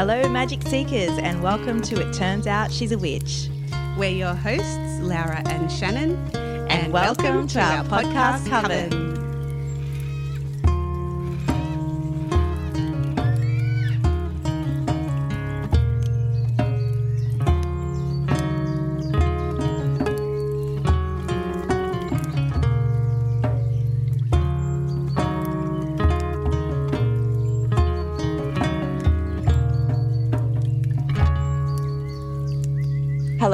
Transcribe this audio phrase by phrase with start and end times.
[0.00, 3.50] Hello, Magic Seekers, and welcome to It Turns Out She's a Witch.
[3.98, 9.19] We're your hosts, Laura and Shannon, and, and welcome, welcome, to, our, our podcast, Coven.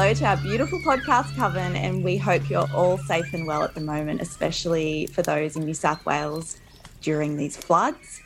[0.07, 3.81] To our beautiful podcast coven, and we hope you're all safe and well at the
[3.81, 6.59] moment, especially for those in New South Wales
[7.03, 8.23] during these floods.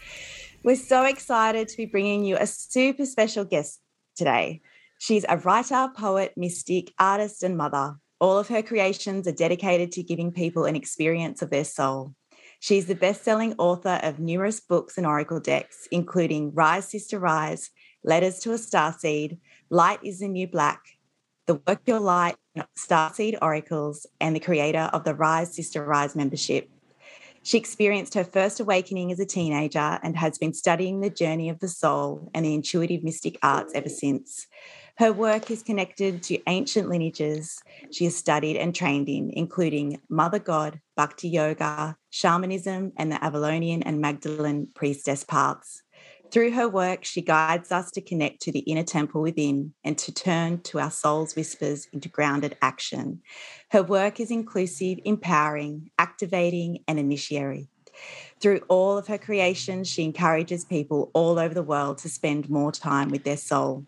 [0.62, 3.80] We're so excited to be bringing you a super special guest
[4.14, 4.60] today.
[4.98, 7.96] She's a writer, poet, mystic, artist, and mother.
[8.20, 12.14] All of her creations are dedicated to giving people an experience of their soul.
[12.60, 17.70] She's the best selling author of numerous books and oracle decks, including Rise, Sister Rise,
[18.04, 19.38] Letters to a Starseed,
[19.70, 20.80] Light is the New Black,
[21.46, 22.36] the Work Your Light
[22.78, 26.68] Starseed Oracles, and the creator of the Rise Sister Rise membership.
[27.42, 31.60] She experienced her first awakening as a teenager and has been studying the journey of
[31.60, 34.46] the soul and the intuitive mystic arts ever since.
[34.98, 40.38] Her work is connected to ancient lineages she has studied and trained in, including Mother
[40.38, 45.82] God, Bhakti Yoga, shamanism, and the Avalonian and Magdalene priestess paths.
[46.30, 50.12] Through her work, she guides us to connect to the inner temple within and to
[50.12, 53.20] turn to our soul's whispers into grounded action.
[53.70, 57.68] Her work is inclusive, empowering, activating, and initiatory.
[58.40, 62.70] Through all of her creations, she encourages people all over the world to spend more
[62.70, 63.84] time with their soul.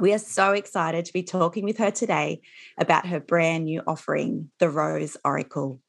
[0.00, 2.40] We are so excited to be talking with her today
[2.78, 5.80] about her brand new offering, the Rose Oracle.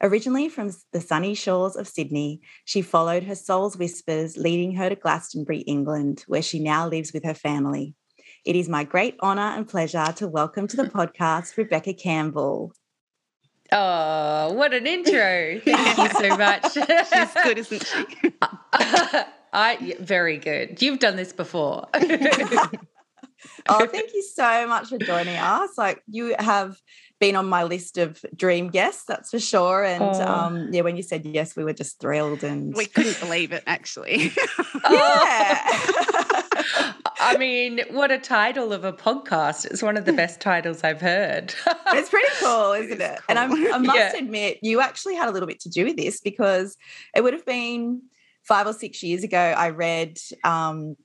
[0.00, 4.94] Originally from the sunny shores of Sydney, she followed her soul's whispers, leading her to
[4.94, 7.96] Glastonbury, England, where she now lives with her family.
[8.44, 12.72] It is my great honour and pleasure to welcome to the podcast Rebecca Campbell.
[13.72, 15.60] Oh, what an intro!
[15.64, 16.72] Thank you so much.
[16.72, 18.32] She's good, isn't she?
[19.52, 20.80] I very good.
[20.80, 21.88] You've done this before.
[23.68, 25.70] oh, thank you so much for joining us.
[25.76, 26.78] Like you have
[27.18, 29.84] been on my list of dream guests, that's for sure.
[29.84, 30.26] And oh.
[30.26, 33.62] um, yeah, when you said yes, we were just thrilled and we couldn't believe it
[33.66, 34.32] actually.
[34.90, 35.62] yeah.
[37.20, 39.66] I mean, what a title of a podcast.
[39.66, 41.54] It's one of the best titles I've heard.
[41.88, 43.16] it's pretty cool, isn't it?
[43.16, 43.24] Cool.
[43.28, 44.16] And I'm, i must yeah.
[44.16, 46.76] admit, you actually had a little bit to do with this because
[47.14, 48.02] it would have been
[48.44, 49.38] five or six years ago.
[49.38, 50.96] I read um,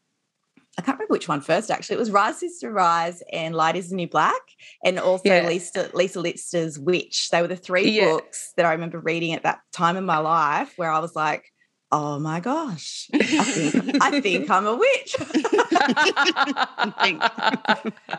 [0.77, 1.97] I can't remember which one first actually.
[1.97, 4.41] It was Rise Sister Rise and Light is the New Black,
[4.83, 5.47] and also yeah.
[5.47, 7.29] Lisa, Lisa Lister's Witch.
[7.29, 8.05] They were the three yeah.
[8.05, 11.45] books that I remember reading at that time in my life where I was like,
[11.91, 15.15] oh my gosh, I think, I think I'm a witch.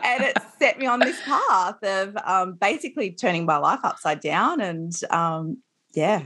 [0.03, 4.61] and it set me on this path of um, basically turning my life upside down.
[4.61, 5.57] And um,
[5.93, 6.23] yeah,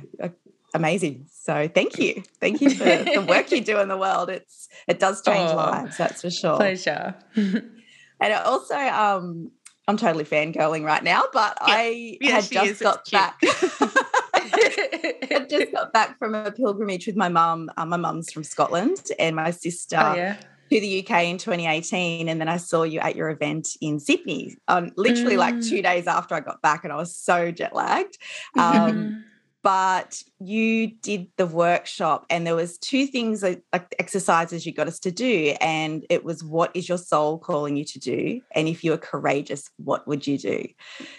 [0.74, 1.28] amazing.
[1.32, 2.24] So thank you.
[2.40, 4.30] Thank you for the work you do in the world.
[4.30, 6.58] It's it does change oh, lives, that's for sure.
[6.58, 7.16] Pleasure.
[7.36, 9.52] and also um
[9.88, 11.74] I'm totally fangirling right now, but yeah.
[11.74, 13.40] I yeah, had just got back.
[13.44, 17.72] I just got back from a pilgrimage with my mum.
[17.76, 20.36] Uh, my mum's from Scotland and my sister oh, yeah.
[20.36, 22.30] to the UK in 2018.
[22.30, 25.40] And then I saw you at your event in Sydney, um, literally mm.
[25.40, 28.20] like two days after I got back, and I was so jet lagged.
[28.56, 29.26] Um,
[29.62, 33.64] but you did the workshop and there was two things like
[34.00, 37.84] exercises you got us to do and it was what is your soul calling you
[37.84, 40.66] to do and if you were courageous what would you do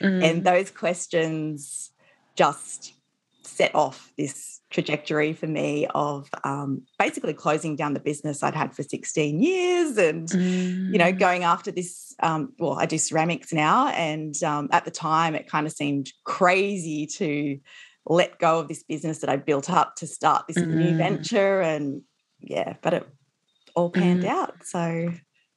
[0.01, 0.25] mm.
[0.25, 1.91] and those questions
[2.35, 2.95] just
[3.43, 8.75] set off this trajectory for me of um, basically closing down the business I'd had
[8.75, 10.93] for 16 years and, mm.
[10.93, 11.19] you know, mm.
[11.19, 12.15] going after this.
[12.21, 13.89] Um, well, I do ceramics now.
[13.89, 17.59] And um, at the time, it kind of seemed crazy to
[18.07, 20.69] let go of this business that I built up to start this mm.
[20.69, 21.61] new venture.
[21.61, 22.03] And
[22.41, 23.09] yeah, but it
[23.75, 24.29] all panned mm.
[24.29, 24.55] out.
[24.65, 25.13] So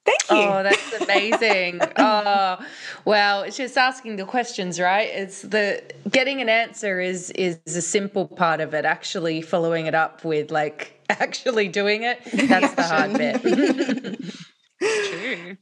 [0.05, 0.47] Thank you.
[0.49, 1.79] Oh, that's amazing.
[1.97, 2.57] oh,
[3.05, 5.07] well, it's just asking the questions, right?
[5.07, 8.83] It's the getting an answer is is a simple part of it.
[8.83, 13.41] Actually following it up with like actually doing it, that's the hard bit.
[15.09, 15.57] True.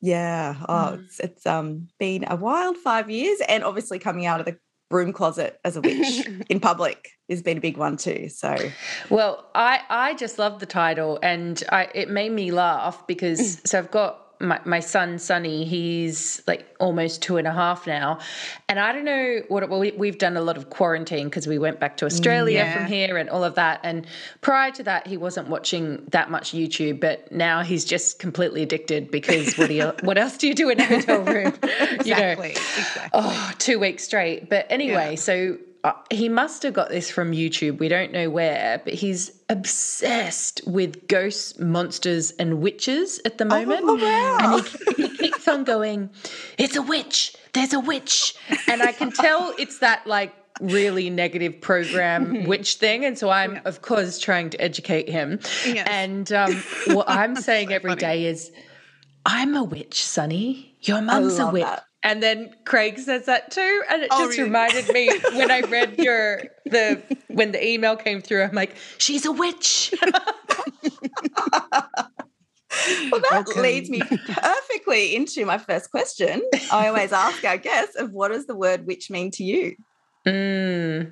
[0.00, 0.54] Yeah.
[0.68, 1.04] Oh, mm.
[1.04, 5.12] it's it's um been a wild five years and obviously coming out of the broom
[5.12, 8.28] closet as a witch in public has been a big one too.
[8.28, 8.56] So,
[9.10, 13.66] well, I I just love the title, and I it made me laugh because mm.
[13.68, 18.18] so I've got my, my son Sonny, he's like almost two and a half now.
[18.68, 21.58] And I don't know what well, we, we've done a lot of quarantine because we
[21.58, 22.72] went back to mm, Australia Yeah.
[22.74, 23.80] from here and all of that.
[23.82, 24.06] And
[24.40, 29.10] prior to that, he wasn't watching that much YouTube, but now he's just completely addicted
[29.10, 31.52] because what do you, what else do you do in a hotel room?
[32.04, 32.50] You know, Exactly.
[32.50, 33.10] Exactly.
[33.14, 34.48] oh, two weeks straight.
[34.50, 35.16] But anyway, Yeah.
[35.16, 37.78] so uh, he must have got this from YouTube.
[37.78, 43.82] We don't know where, but he's obsessed with ghosts, monsters, and witches at the moment.
[43.84, 44.56] Oh, wow.
[44.56, 44.66] And
[44.96, 46.10] he, he keeps on going,
[46.58, 47.36] It's a witch.
[47.52, 48.34] There's a witch.
[48.66, 53.04] And I can tell it's that like really negative program witch thing.
[53.04, 55.38] And so I'm, of course, trying to educate him.
[55.64, 55.86] Yes.
[55.88, 56.54] And um,
[56.88, 58.50] what I'm saying every day is,
[59.24, 60.76] I'm a witch, Sonny.
[60.82, 61.62] Your mum's a witch.
[61.62, 61.84] that.
[62.06, 64.48] And then Craig says that too, and it Oh, just really?
[64.48, 68.44] reminded me when I read your the when the email came through.
[68.44, 69.92] I'm like, she's a witch.
[73.10, 73.62] Well, that Welcome.
[73.62, 76.42] leads me perfectly into my first question.
[76.70, 79.76] I always ask our guests of what does the word witch mean to you?
[80.26, 81.10] Mm.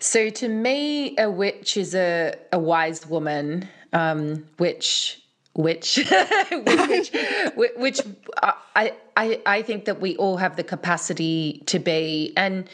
[0.00, 5.21] So to me, a witch is a, a wise woman, um, which
[5.54, 5.96] which
[6.50, 7.12] which
[7.54, 8.00] which, which
[8.42, 12.32] I, I I think that we all have the capacity to be.
[12.36, 12.68] And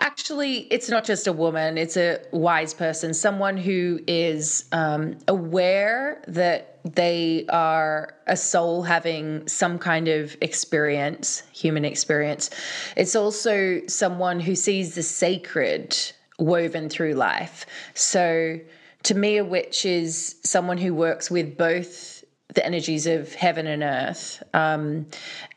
[0.00, 6.20] actually it's not just a woman it's a wise person someone who is um, aware
[6.26, 12.50] that they are a soul having some kind of experience human experience.
[12.96, 15.96] It's also someone who sees the sacred
[16.38, 17.64] woven through life.
[17.94, 18.58] So
[19.04, 22.13] to me a witch is someone who works with both
[22.54, 25.06] the energies of heaven and earth um,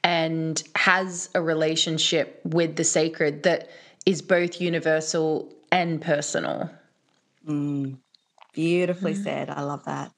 [0.03, 3.69] and has a relationship with the sacred that
[4.05, 6.69] is both universal and personal.
[8.53, 9.49] Beautifully said.
[9.49, 10.11] I love that.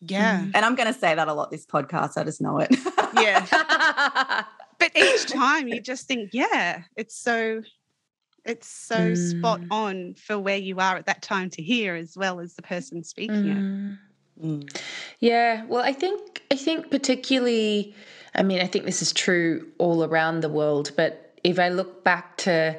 [0.00, 0.44] Yeah.
[0.54, 2.16] And I'm going to say that a lot this podcast.
[2.16, 2.74] I just know it.
[3.14, 4.42] Yeah.
[4.78, 7.62] But each time you just think, yeah, it's so
[8.44, 9.66] it's so spot Mm.
[9.70, 13.02] on for where you are at that time to hear as well as the person
[13.02, 13.98] speaking it.
[14.42, 14.78] Mm.
[15.20, 17.94] Yeah, well, I think I think particularly,
[18.34, 20.92] I mean, I think this is true all around the world.
[20.96, 22.76] But if I look back to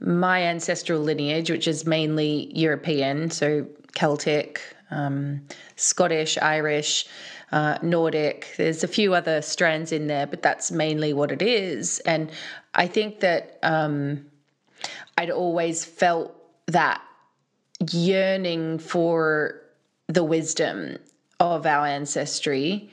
[0.00, 4.60] my ancestral lineage, which is mainly European, so Celtic,
[4.90, 5.42] um,
[5.76, 7.06] Scottish, Irish,
[7.52, 8.54] uh, Nordic.
[8.56, 12.00] There's a few other strands in there, but that's mainly what it is.
[12.00, 12.30] And
[12.74, 14.26] I think that um,
[15.16, 16.34] I'd always felt
[16.66, 17.00] that
[17.90, 19.62] yearning for
[20.08, 20.98] the wisdom
[21.40, 22.90] of our ancestry.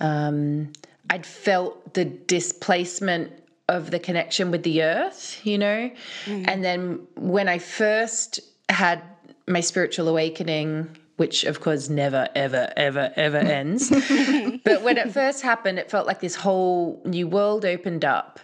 [0.00, 0.72] Um,
[1.10, 3.32] I'd felt the displacement
[3.68, 5.90] of the connection with the earth, you know?
[6.46, 9.02] And then when I first had
[9.46, 13.90] my spiritual awakening, which of course never, ever, ever, ever ends,
[14.64, 18.40] but when it first happened, it felt like this whole new world opened up.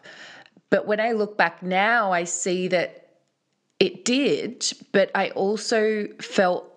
[0.70, 3.20] But when I look back now, I see that
[3.78, 6.73] it did, but I also felt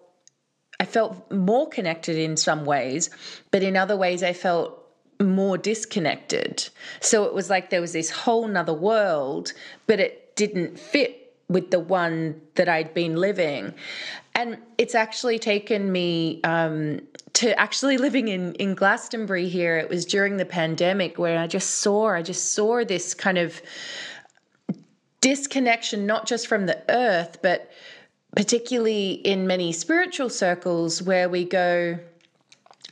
[0.80, 3.10] I felt more connected in some ways,
[3.52, 4.84] but in other ways I felt
[5.20, 6.70] more disconnected.
[7.00, 9.54] So it was like there was this whole nother world,
[9.88, 13.74] but it didn't fit with the one that I'd been living.
[14.36, 17.00] And it's actually taken me um,
[17.34, 19.78] to actually living in, in Glastonbury here.
[19.78, 23.62] It was during the pandemic where I just saw, I just saw this kind of
[25.22, 27.72] disconnection, not just from the earth, but
[28.38, 31.98] particularly in many spiritual circles where we go,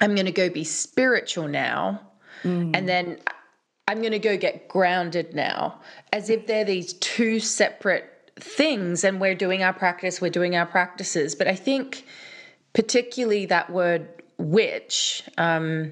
[0.01, 2.01] I'm going to go be spiritual now.
[2.73, 3.19] And then
[3.87, 9.03] I'm going to go get grounded now, as if they're these two separate things.
[9.03, 11.35] And we're doing our practice, we're doing our practices.
[11.35, 12.07] But I think,
[12.73, 14.07] particularly that word
[14.39, 15.91] witch, um,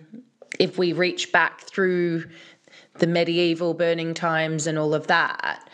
[0.60, 2.26] if we reach back through
[2.98, 5.70] the medieval burning times and all of that,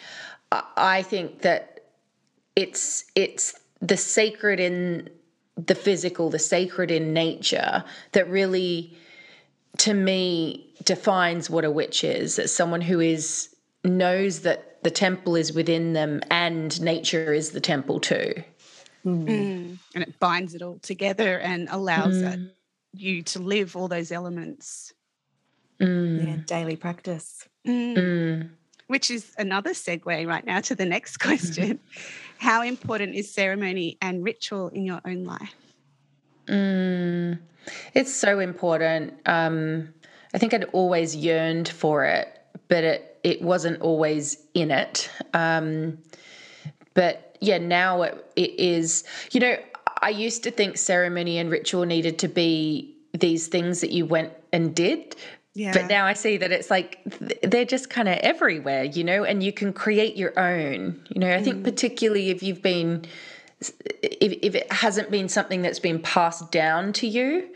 [0.52, 1.80] I think that
[2.58, 5.10] it's it's the sacred in
[5.56, 7.84] the physical, the sacred in nature
[8.14, 8.96] that really,
[9.78, 12.40] to me, defines what a witch is.
[12.40, 17.62] It's someone who is knows that the temple is within them and nature is the
[17.62, 18.34] temple too.
[19.06, 19.78] Mm.
[19.96, 22.22] And it binds it all together and allows Mm.
[22.22, 22.40] that
[22.94, 24.94] you to live all those elements.
[25.80, 26.28] Mm.
[26.28, 27.48] Yeah, daily practice.
[27.66, 27.96] Mm.
[27.98, 28.50] Mm.
[28.88, 31.80] Which is another segue right now to the next question.
[32.40, 35.54] How important is ceremony and ritual in your own life?
[36.48, 37.38] Mm.
[37.94, 39.14] It's so important.
[39.26, 39.94] Um,
[40.34, 45.12] I think I'd always yearned for it, but it it wasn't always in it.
[45.34, 45.98] Um,
[46.94, 49.04] but yeah, now it, it is.
[49.32, 49.58] You know,
[50.02, 54.32] I used to think ceremony and ritual needed to be these things that you went
[54.54, 55.18] and did,
[55.60, 55.74] Yeah.
[55.74, 57.02] But now I see that it's like
[57.42, 61.06] they're just kind of everywhere, you know, and you can create your own.
[61.10, 61.64] You know, I think mm.
[61.66, 63.04] particularly if you've been,
[63.60, 67.50] if, if it hasn't been something that's been passed down to you,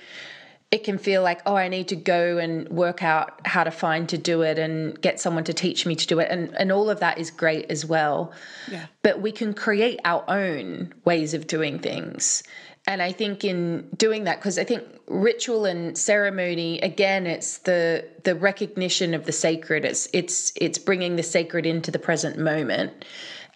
[0.69, 4.09] it can feel like, oh, I need to go and work out how to find
[4.09, 6.29] to do it and get someone to teach me to do it.
[6.29, 8.33] And, and all of that is great as well.
[8.69, 8.87] Yeah.
[9.01, 12.43] But we can create our own ways of doing things.
[12.85, 18.05] And I think in doing that, because I think ritual and ceremony, again, it's the
[18.23, 19.85] the recognition of the sacred.
[19.85, 23.05] It's it's it's bringing the sacred into the present moment,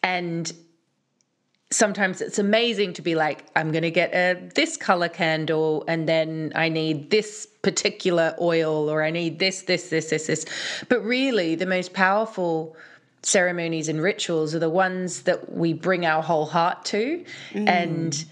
[0.02, 0.52] and
[1.72, 6.08] sometimes it's amazing to be like, I'm going to get a this color candle, and
[6.08, 10.46] then I need this particular oil, or I need this, this, this, this, this.
[10.88, 12.78] But really, the most powerful
[13.24, 17.68] ceremonies and rituals are the ones that we bring our whole heart to, mm.
[17.68, 18.24] and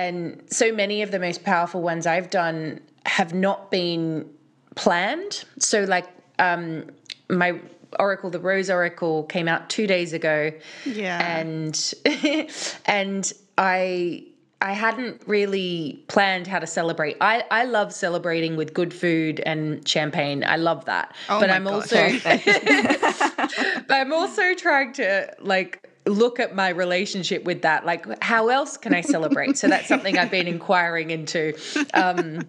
[0.00, 4.28] and so many of the most powerful ones I've done have not been
[4.74, 5.44] planned.
[5.58, 6.06] So, like
[6.38, 6.86] um,
[7.28, 7.60] my
[7.98, 10.52] oracle, the Rose Oracle, came out two days ago
[10.86, 11.18] Yeah.
[11.38, 11.94] and
[12.86, 14.24] and I
[14.62, 17.16] I hadn't really planned how to celebrate.
[17.20, 20.44] I I love celebrating with good food and champagne.
[20.44, 21.14] I love that.
[21.28, 21.92] Oh but my I'm gosh.
[21.92, 22.08] also
[23.88, 27.84] but I'm also trying to like look at my relationship with that.
[27.84, 29.58] Like how else can I celebrate?
[29.58, 31.54] so that's something I've been inquiring into.
[31.94, 32.42] Um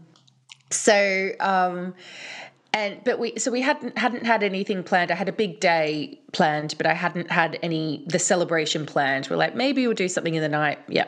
[0.70, 1.94] so um
[2.74, 5.12] and but we so we hadn't hadn't had anything planned.
[5.12, 9.28] I had a big day planned, but I hadn't had any the celebration planned.
[9.30, 10.80] We're like maybe we'll do something in the night.
[10.88, 11.08] Yeah.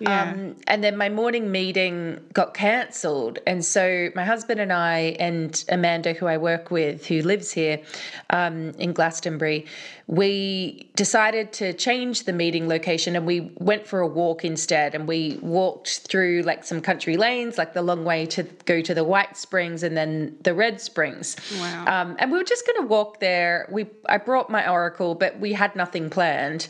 [0.00, 0.22] Yeah.
[0.22, 5.64] Um, and then my morning meeting got cancelled, and so my husband and I and
[5.70, 7.80] Amanda, who I work with, who lives here
[8.28, 9.64] um, in Glastonbury,
[10.08, 14.94] we decided to change the meeting location, and we went for a walk instead.
[14.94, 18.94] And we walked through like some country lanes, like the long way to go to
[18.94, 21.36] the White Springs and then the Red Springs.
[21.60, 21.84] Wow.
[21.86, 23.68] Um, and we were just going to walk there.
[23.70, 26.68] We I brought my oracle, but we had nothing planned.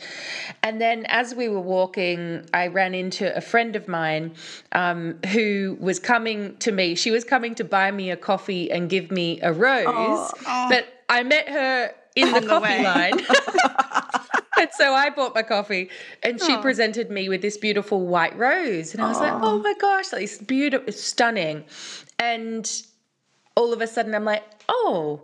[0.64, 4.35] And then as we were walking, I ran into a friend of mine
[4.73, 6.97] um, who was coming to me.
[6.97, 10.66] She was coming to buy me a coffee and give me a rose, Oh.
[10.68, 13.21] but I met her in the coffee line.
[14.61, 15.89] And so I bought my coffee
[16.25, 16.61] and she Oh.
[16.61, 18.93] presented me with this beautiful white rose.
[18.93, 21.65] And I was like, oh my gosh, like, it's beautiful, it's stunning.
[22.19, 22.69] And
[23.55, 25.21] all of a sudden I'm like, oh,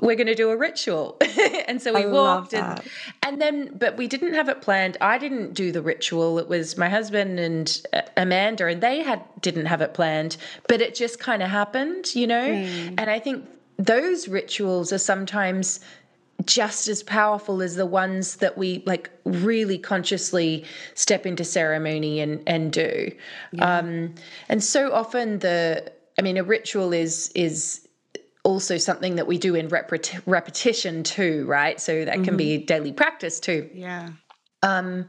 [0.00, 1.18] we're going to do a ritual.
[1.68, 2.80] and so we I walked and,
[3.22, 4.96] and then, but we didn't have it planned.
[5.02, 6.38] I didn't do the ritual.
[6.38, 10.38] It was my husband and uh, Amanda, and they had didn't have it planned,
[10.68, 12.40] but it just kind of happened, you know?
[12.96, 15.80] And I think those rituals are sometimes
[16.44, 20.64] just as powerful as the ones that we like really consciously
[20.94, 23.10] step into ceremony and and do.
[23.58, 24.14] Um
[24.48, 27.86] and so often the i mean a ritual is is
[28.42, 31.80] also something that we do in repeti- repetition too right?
[31.80, 33.70] So that can be daily practice too.
[33.72, 34.10] Yeah.
[34.62, 35.06] um,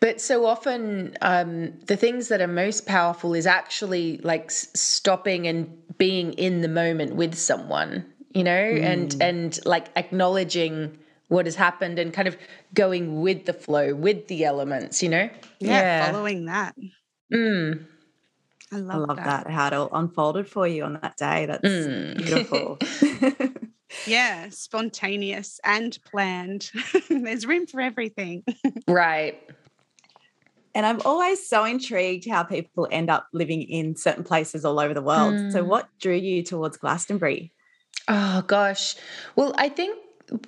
[0.00, 5.46] but so often, um, the things that are most powerful is actually like s- stopping
[5.46, 8.04] and being in the moment with someone,
[8.38, 10.96] you know, and and like acknowledging
[11.28, 12.36] what has happened and kind of
[12.72, 15.28] going with the flow, with the elements, you know.
[15.58, 16.10] Yeah.
[16.12, 16.74] Following that.
[17.32, 17.84] Mm.
[18.72, 19.50] I I love, love that.
[19.50, 21.46] how it all unfolded for you on that day.
[21.46, 22.16] That's Mm.
[22.16, 22.78] beautiful.
[24.06, 24.50] Yeah.
[24.50, 26.70] Spontaneous and planned.
[27.10, 28.44] There's room for everything.
[28.86, 29.42] Right.
[30.74, 34.94] and I'm always so intrigued how people end up living in certain places all over
[34.94, 35.34] the world.
[35.52, 35.66] So, Mm.
[35.66, 37.52] what drew you towards Glastonbury?
[38.08, 38.96] Oh gosh.
[39.36, 39.98] Well, I think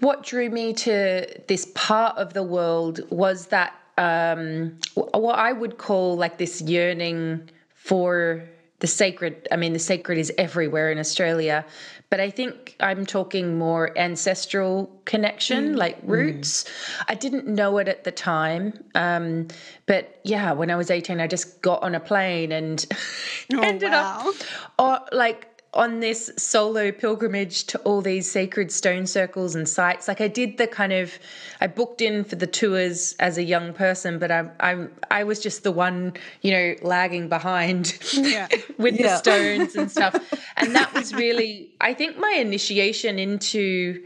[0.01, 5.77] what drew me to this part of the world was that um what I would
[5.79, 8.49] call like this yearning for
[8.81, 9.47] the sacred.
[9.53, 11.67] I mean, the sacred is everywhere in Australia,
[12.09, 16.65] but I think I'm talking more ancestral connection, like roots.
[17.07, 18.83] I didn't know it at the time.
[18.95, 19.49] Um,
[19.85, 22.85] but yeah, when I was 18, I just got on a plane and
[23.53, 24.31] Oh, ended wow.
[24.31, 24.35] up
[24.79, 30.21] or like on this solo pilgrimage to all these sacred stone circles and sites like
[30.21, 31.17] i did the kind of
[31.61, 35.39] i booked in for the tours as a young person but i'm i'm i was
[35.39, 36.13] just the one
[36.43, 38.49] you know lagging behind Yeah.
[38.79, 40.17] with the stones and stuff
[40.57, 44.05] and that was really i think my initiation into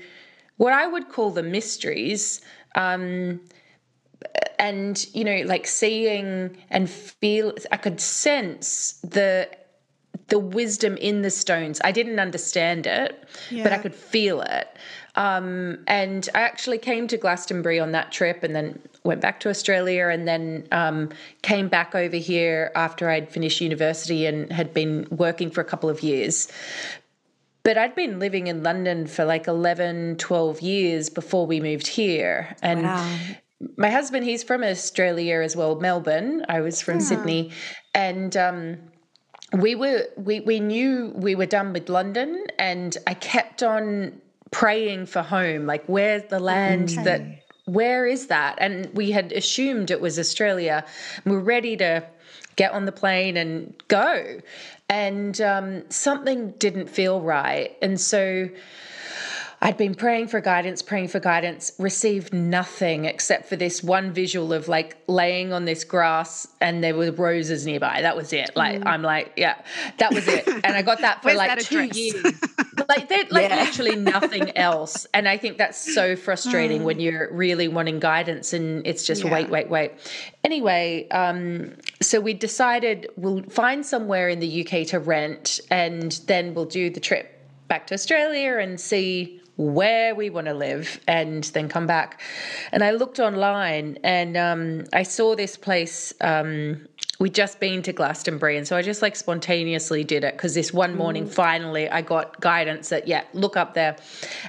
[0.58, 2.42] what i would call the mysteries
[2.74, 3.40] um
[4.58, 9.48] and you know like seeing and feel i could sense the
[10.28, 13.28] the wisdom in the stones i didn't understand it
[13.62, 14.76] but i could feel it
[15.16, 19.48] um, and i actually came to glastonbury on that trip and then went back to
[19.48, 21.10] australia and then um,
[21.42, 25.88] came back over here after i'd finished university and had been working for a couple
[25.88, 26.48] of years
[27.64, 32.54] but I'd been living in London for like 11, 12 years before we moved here.
[32.62, 33.18] And wow.
[33.78, 36.44] my husband, he's from Australia as well, Melbourne.
[36.46, 37.06] I was from yeah.
[37.06, 37.52] Sydney.
[37.94, 38.76] And um,
[39.54, 44.20] we were we we knew we were done with London and I kept on
[44.50, 45.66] praying for home.
[45.66, 47.02] Like where's the land okay.
[47.04, 47.22] that
[47.66, 48.56] where is that?
[48.58, 50.84] And we had assumed it was Australia.
[51.24, 52.04] We we're ready to
[52.56, 54.40] get on the plane and go.
[54.88, 57.76] And um, something didn't feel right.
[57.80, 58.48] And so
[59.64, 64.52] I'd been praying for guidance, praying for guidance, received nothing except for this one visual
[64.52, 68.02] of like laying on this grass and there were roses nearby.
[68.02, 68.50] That was it.
[68.54, 68.86] Like, mm.
[68.86, 69.56] I'm like, yeah,
[69.96, 70.46] that was it.
[70.64, 72.22] And I got that for like that two years.
[72.88, 73.64] like, like yeah.
[73.64, 75.06] literally nothing else.
[75.14, 76.84] And I think that's so frustrating mm.
[76.84, 79.32] when you're really wanting guidance and it's just yeah.
[79.32, 79.92] wait, wait, wait.
[80.44, 86.52] Anyway, um, so we decided we'll find somewhere in the UK to rent and then
[86.52, 87.30] we'll do the trip
[87.66, 92.20] back to Australia and see where we want to live and then come back.
[92.72, 96.12] And I looked online and um, I saw this place.
[96.20, 96.88] Um,
[97.20, 98.56] we'd just been to Glastonbury.
[98.56, 101.32] And so I just like spontaneously did it because this one morning, mm.
[101.32, 103.96] finally, I got guidance that, yeah, look up there.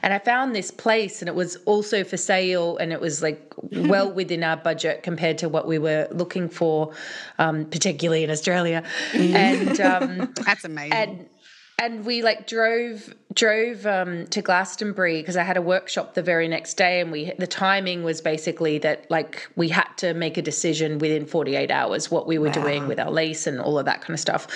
[0.02, 3.54] And I found this place and it was also for sale and it was like
[3.72, 6.94] well within our budget compared to what we were looking for,
[7.38, 8.84] um, particularly in Australia.
[9.12, 9.36] Mm.
[9.36, 10.94] And um, that's amazing.
[10.94, 11.30] And,
[11.78, 16.48] and we like drove drove um, to Glastonbury because I had a workshop the very
[16.48, 20.42] next day, and we the timing was basically that like we had to make a
[20.42, 22.54] decision within 48 hours what we were wow.
[22.54, 24.48] doing with our lease and all of that kind of stuff.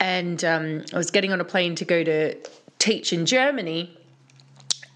[0.00, 2.34] And um, I was getting on a plane to go to
[2.78, 3.96] teach in Germany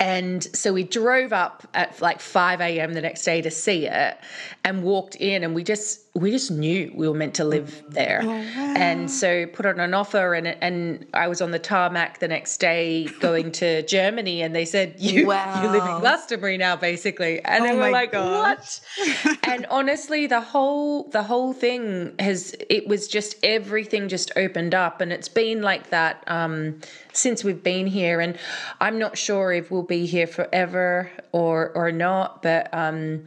[0.00, 2.92] and so we drove up at like 5 a.m.
[2.92, 4.18] the next day to see it
[4.64, 8.20] and walked in and we just we just knew we were meant to live there.
[8.22, 8.74] Oh, wow.
[8.76, 12.58] And so put on an offer and and I was on the tarmac the next
[12.58, 15.62] day going to Germany and they said you wow.
[15.62, 17.42] you live in Glastonbury now basically.
[17.44, 18.80] And oh I like, gosh.
[18.96, 19.38] what?
[19.44, 25.00] and honestly the whole the whole thing has it was just everything just opened up
[25.00, 26.80] and it's been like that um
[27.18, 28.20] since we've been here.
[28.20, 28.38] And
[28.80, 32.42] I'm not sure if we'll be here forever or or not.
[32.42, 33.24] But um,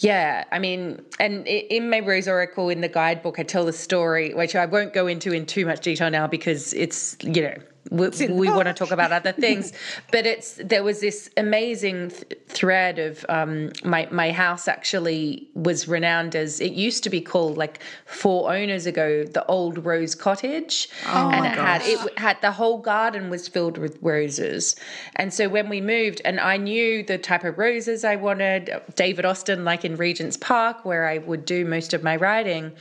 [0.00, 4.32] yeah, I mean, and in my Rose Oracle in the guidebook, I tell the story,
[4.32, 7.54] which I won't go into in too much detail now because it's you know
[7.90, 9.72] we, we want to talk about other things.
[10.10, 15.88] But it's there was this amazing th- thread of um, my my house actually was
[15.88, 20.88] renowned as it used to be called like four owners ago the old rose cottage.
[21.06, 21.82] Oh and it gosh.
[21.82, 24.76] had it had the whole garden was filled with roses.
[25.16, 29.24] And so when we moved and I knew the type of roses I wanted David
[29.24, 32.72] Austin like in Regent's Park where I would do most of my writing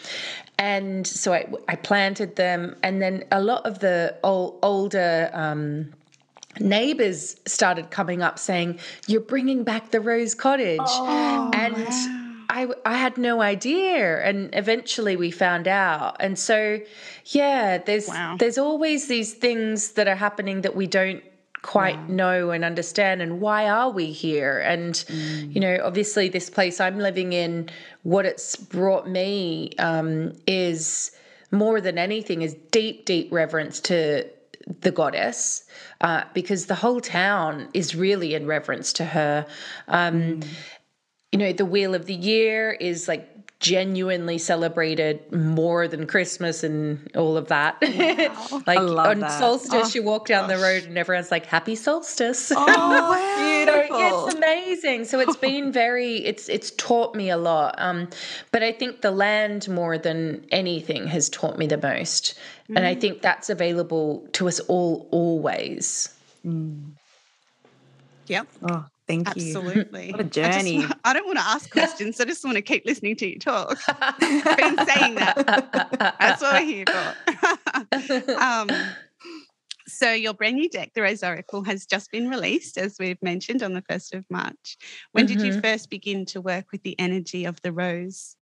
[0.59, 5.93] and so I, I planted them and then a lot of the old, older um,
[6.59, 12.43] neighbors started coming up saying you're bringing back the rose cottage oh, and wow.
[12.49, 16.79] I, I had no idea and eventually we found out and so
[17.25, 18.37] yeah there's wow.
[18.39, 21.23] there's always these things that are happening that we don't
[21.67, 22.15] quite yeah.
[22.15, 25.53] know and understand and why are we here and mm.
[25.53, 27.69] you know obviously this place i'm living in
[28.03, 31.11] what it's brought me um, is
[31.51, 34.25] more than anything is deep deep reverence to
[34.79, 35.65] the goddess
[35.99, 39.45] uh, because the whole town is really in reverence to her
[39.89, 40.47] um, mm.
[41.33, 47.09] you know the wheel of the year is like genuinely celebrated more than Christmas and
[47.15, 47.77] all of that.
[48.27, 48.63] Wow.
[48.65, 49.39] like on that.
[49.39, 50.57] solstice, oh, you walk down gosh.
[50.57, 52.59] the road and everyone's like, "Happy solstice!" Oh,
[53.59, 55.05] you know, it's amazing.
[55.05, 57.75] So it's been very, it's it's taught me a lot.
[57.77, 58.09] Um,
[58.51, 62.37] but I think the land more than anything has taught me the most,
[62.69, 62.75] mm.
[62.75, 63.01] and I mm.
[63.01, 66.13] think that's available to us all always.
[66.45, 66.91] Mm.
[68.27, 68.47] Yep.
[68.69, 69.57] Oh, Thank you.
[69.57, 70.11] Absolutely.
[70.11, 70.79] What a journey.
[70.79, 72.19] I, just, I, don't want to ask questions.
[72.19, 73.77] I just want to keep listening to you talk.
[73.87, 76.15] I've been saying that.
[76.19, 76.85] That's what we're here
[78.25, 78.33] for.
[78.33, 78.69] um,
[79.87, 83.63] so your brand new deck, the Rose Oracle, has just been released, as we've mentioned,
[83.63, 84.77] on the 1st of March.
[85.13, 85.37] When mm-hmm.
[85.37, 85.61] did you mm-hmm.
[85.61, 88.35] first begin to work with the energy of the rose?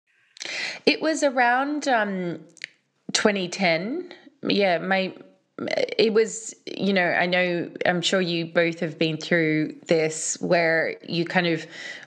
[0.86, 2.39] It was around um,
[3.12, 4.13] 2010.
[4.47, 5.13] Yeah, my
[5.60, 10.96] it was you know i know i'm sure you both have been through this where
[11.08, 11.66] you kind of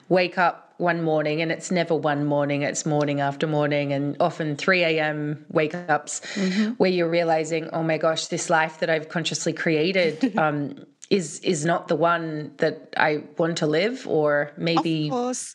[0.09, 4.55] wake up one morning and it's never one morning it's morning after morning and often
[4.55, 6.71] 3 a.m wake ups mm-hmm.
[6.71, 11.63] where you're realizing oh my gosh this life that i've consciously created um, is is
[11.63, 15.09] not the one that i want to live or maybe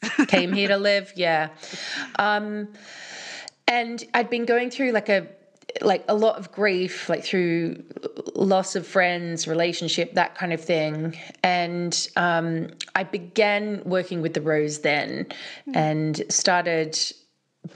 [0.28, 1.12] came here to live.
[1.14, 1.50] Yeah.
[2.18, 2.68] Um,
[3.68, 5.28] and i'd been going through like a
[5.80, 7.82] like a lot of grief, like through
[8.34, 11.16] loss of friends, relationship, that kind of thing.
[11.42, 15.26] And um, I began working with the rose then
[15.68, 15.76] mm.
[15.76, 16.98] and started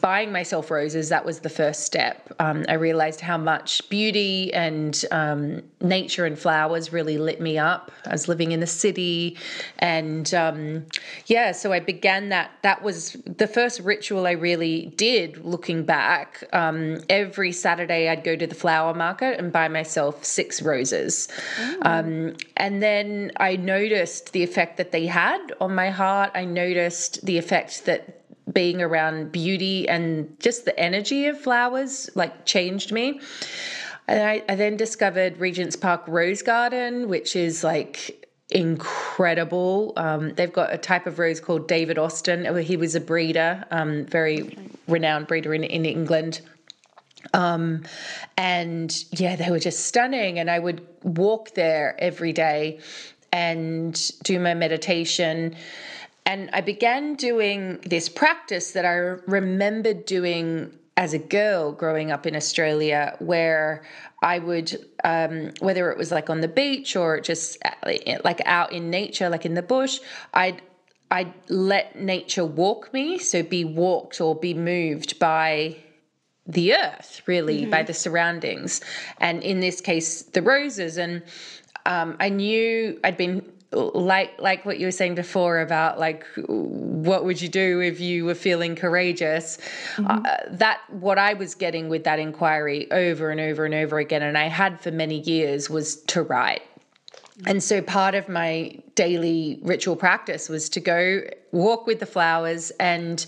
[0.00, 2.32] buying myself roses, that was the first step.
[2.40, 7.92] Um, I realized how much beauty and um, nature and flowers really lit me up.
[8.04, 9.38] I was living in the city,
[9.78, 10.86] and um,
[11.26, 12.50] yeah, so I began that.
[12.62, 15.44] That was the first ritual I really did.
[15.44, 20.62] Looking back, um, every Saturday I'd go to the flower market and buy myself six
[20.62, 22.40] roses, mm.
[22.56, 26.32] and then I noticed the effect that they had on my heart.
[26.34, 32.44] I noticed the effect that being around beauty and just the energy of flowers like
[32.46, 33.20] changed me.
[34.08, 39.92] And I, I then discovered Regent's Park Rose Garden, which is like incredible.
[39.96, 42.62] Um, they've got a type of rose called David Austin.
[42.62, 44.56] He was a breeder, um, very
[44.86, 46.40] renowned breeder in, in England.
[47.34, 47.82] Um,
[48.36, 50.38] and yeah, they were just stunning.
[50.38, 52.78] And I would walk there every day
[53.32, 55.56] and do my meditation
[56.26, 62.26] and I began doing this practice that I remembered doing as a girl growing up
[62.26, 63.84] in Australia, where
[64.22, 67.70] I would, um, whether it was like on the beach or just uh,
[68.24, 70.00] like out in nature, like in the bush,
[70.34, 70.60] I'd
[71.08, 75.76] I'd let nature walk me, so be walked or be moved by
[76.48, 77.70] the earth, really, mm-hmm.
[77.70, 78.80] by the surroundings,
[79.18, 80.96] and in this case, the roses.
[80.98, 81.22] And
[81.84, 87.24] um, I knew I'd been like like what you were saying before about like what
[87.24, 89.58] would you do if you were feeling courageous
[89.96, 90.24] mm-hmm.
[90.24, 94.22] uh, that what i was getting with that inquiry over and over and over again
[94.22, 96.62] and i had for many years was to write
[97.44, 102.70] and so part of my daily ritual practice was to go walk with the flowers.
[102.80, 103.24] And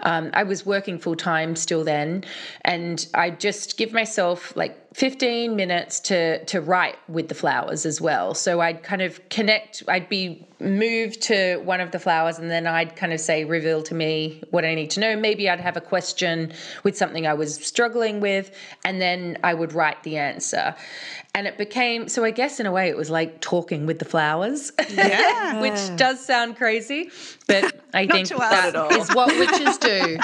[0.00, 2.24] um, I was working full time still then.
[2.62, 8.00] And I just give myself like 15 minutes to to write with the flowers as
[8.00, 8.34] well.
[8.34, 12.66] So I'd kind of connect, I'd be moved to one of the flowers and then
[12.66, 15.16] I'd kind of say, reveal to me what I need to know.
[15.16, 16.52] Maybe I'd have a question
[16.84, 18.50] with something I was struggling with,
[18.84, 20.74] and then I would write the answer.
[21.34, 24.04] And it became so I guess in a way it was like talking with the
[24.04, 24.72] flowers.
[24.90, 25.60] Yeah.
[25.62, 27.10] which does sound crazy,
[27.52, 30.18] but I think that is what witches do.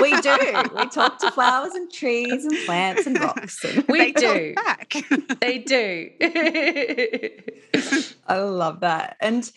[0.02, 0.76] we do.
[0.76, 3.64] We talk to flowers and trees and plants and rocks.
[3.64, 4.54] And we do.
[4.54, 4.94] Back.
[5.40, 6.10] they do.
[8.26, 9.16] I love that.
[9.20, 9.50] And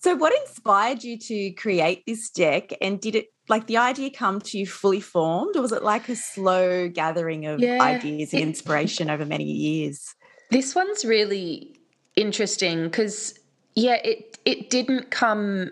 [0.00, 2.72] so, what inspired you to create this deck?
[2.80, 6.08] And did it like the idea come to you fully formed, or was it like
[6.08, 10.14] a slow gathering of yeah, ideas and inspiration over many years?
[10.50, 11.76] This one's really
[12.16, 13.38] interesting because
[13.74, 15.70] yeah, it it didn't come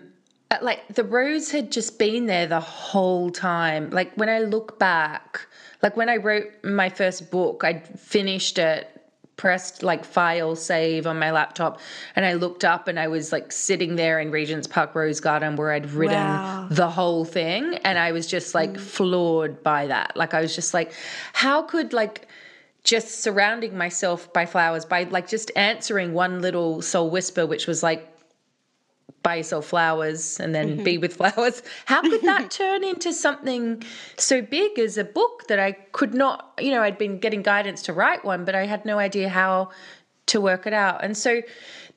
[0.53, 3.89] uh, like the rose had just been there the whole time.
[3.89, 5.47] Like when I look back,
[5.81, 8.89] like when I wrote my first book, I'd finished it,
[9.35, 11.79] pressed like file save on my laptop,
[12.15, 15.55] and I looked up and I was like sitting there in Regent's Park Rose Garden
[15.55, 16.67] where I'd written wow.
[16.69, 17.75] the whole thing.
[17.83, 18.79] And I was just like mm.
[18.79, 20.15] floored by that.
[20.15, 20.93] Like I was just like,
[21.33, 22.27] how could like
[22.83, 27.81] just surrounding myself by flowers by like just answering one little soul whisper which was
[27.81, 28.12] like
[29.23, 30.83] buy yourself flowers and then mm-hmm.
[30.83, 33.81] be with flowers how could that turn into something
[34.17, 37.81] so big as a book that i could not you know i'd been getting guidance
[37.81, 39.69] to write one but i had no idea how
[40.25, 41.41] to work it out and so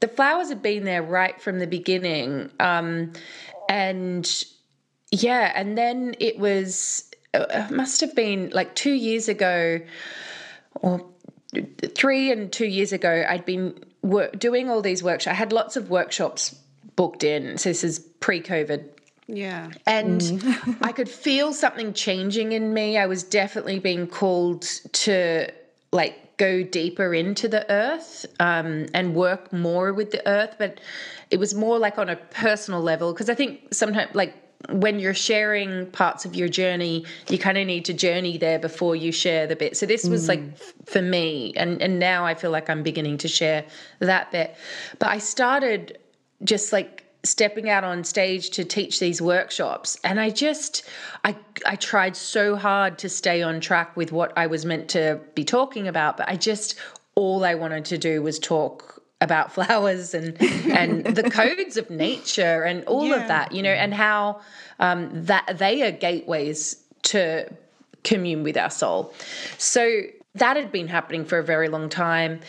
[0.01, 3.13] the flowers had been there right from the beginning um,
[3.69, 4.45] and
[5.11, 9.81] yeah and then it was uh, it must have been like two years ago
[10.77, 11.05] or
[11.95, 13.83] three and two years ago, I'd been
[14.39, 15.33] doing all these workshops.
[15.33, 16.55] I had lots of workshops
[16.97, 17.59] booked in.
[17.59, 18.89] So this is pre COVID.
[19.29, 19.71] Yeah.
[19.87, 20.77] And mm.
[20.83, 22.97] I could feel something changing in me.
[22.97, 25.49] I was definitely being called to
[25.93, 30.57] like go deeper into the earth um, and work more with the earth.
[30.59, 30.81] But
[31.31, 34.35] it was more like on a personal level because I think sometimes like
[34.71, 38.97] when you're sharing parts of your journey, you kind of need to journey there before
[38.97, 39.77] you share the bit.
[39.77, 40.29] So this was mm.
[40.29, 43.65] like for me, and and now I feel like I'm beginning to share
[44.01, 44.57] that bit.
[44.99, 45.99] But I started
[46.45, 49.99] just like stepping out on stage to teach these workshops.
[50.05, 50.85] And i just
[51.25, 55.21] i i tried so hard to stay on track with what i was meant to
[55.35, 56.79] be talking about but i just
[57.15, 62.63] all i wanted to do was talk about flowers and and the codes of nature
[62.63, 63.17] and all yeah.
[63.17, 64.41] of that you know and how
[64.79, 67.49] um, that they are gateways to
[68.07, 69.13] commune with our soul.
[69.59, 70.03] So
[70.35, 72.41] that had been happening for a very long time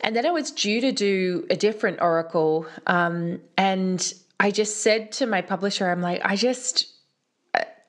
[0.00, 5.12] and then i was due to do a different oracle um, and i just said
[5.12, 6.86] to my publisher i'm like i just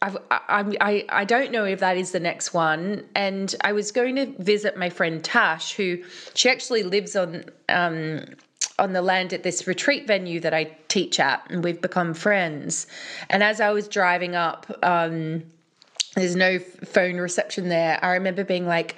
[0.02, 0.16] I,
[0.82, 3.04] I, I don't know if that is the next one.
[3.14, 6.00] And I was going to visit my friend Tash, who
[6.34, 8.26] she actually lives on um,
[8.80, 12.88] on the land at this retreat venue that I teach at, and we've become friends.
[13.30, 15.44] And as I was driving up, um,
[16.16, 18.00] there's no phone reception there.
[18.04, 18.96] I remember being like,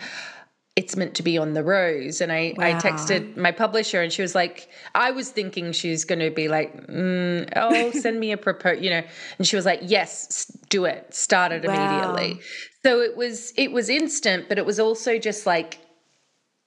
[0.76, 2.20] it's meant to be on the rose.
[2.20, 2.66] And I, wow.
[2.66, 6.48] I texted my publisher and she was like, I was thinking she's going to be
[6.48, 9.04] like, mm, oh, send me a proposal, you know.
[9.38, 11.14] And she was like, yes, do it.
[11.14, 11.74] Start it wow.
[11.74, 12.42] immediately.
[12.84, 15.80] So it was, it was instant, but it was also just like,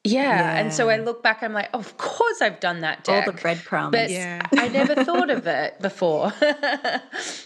[0.04, 0.22] yeah.
[0.22, 0.60] yeah.
[0.60, 3.26] And so I look back, I'm like, oh, of course I've done that deck.
[3.26, 3.90] All the breadcrumbs.
[3.90, 4.46] But yeah.
[4.56, 6.32] I never thought of it before.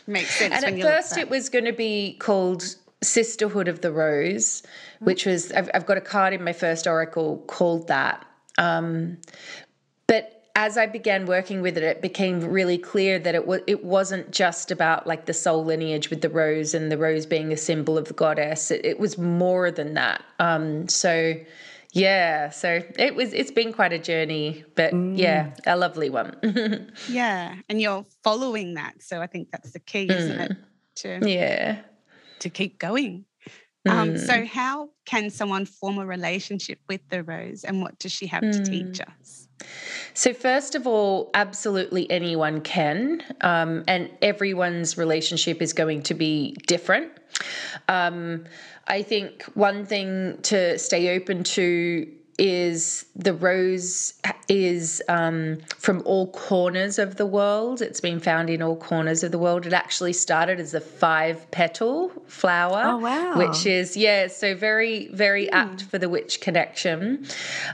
[0.06, 0.62] Makes sense.
[0.62, 2.64] And at first it was going to be called
[3.02, 4.62] Sisterhood of the Rose,
[5.00, 8.26] which was, I've, I've got a card in my first oracle called that.
[8.58, 9.18] Um,
[10.06, 13.84] but as I began working with it, it became really clear that it was it
[13.84, 17.56] wasn't just about like the soul lineage with the rose and the rose being a
[17.56, 18.70] symbol of the goddess.
[18.70, 20.22] It, it was more than that.
[20.38, 21.34] Um, so
[21.92, 23.32] yeah, so it was.
[23.32, 25.18] It's been quite a journey, but mm.
[25.18, 26.92] yeah, a lovely one.
[27.08, 30.50] yeah, and you're following that, so I think that's the key, isn't mm.
[30.50, 30.56] it?
[30.96, 31.80] To yeah,
[32.40, 33.24] to keep going.
[33.86, 33.92] Mm.
[33.92, 34.46] Um, so, mm.
[34.46, 38.62] how can someone form a relationship with the rose, and what does she have to
[38.62, 39.20] teach mm.
[39.20, 39.48] us?
[40.12, 46.56] So, first of all, absolutely anyone can, um, and everyone's relationship is going to be
[46.66, 47.10] different.
[47.88, 48.44] Um,
[48.86, 52.06] I think one thing to stay open to
[52.40, 54.14] is the rose
[54.48, 57.82] is um, from all corners of the world.
[57.82, 59.66] It's been found in all corners of the world.
[59.66, 62.82] It actually started as a five petal flower.
[62.84, 63.36] Oh, wow.
[63.36, 65.52] Which is, yeah, so very, very mm.
[65.52, 67.26] apt for the witch connection.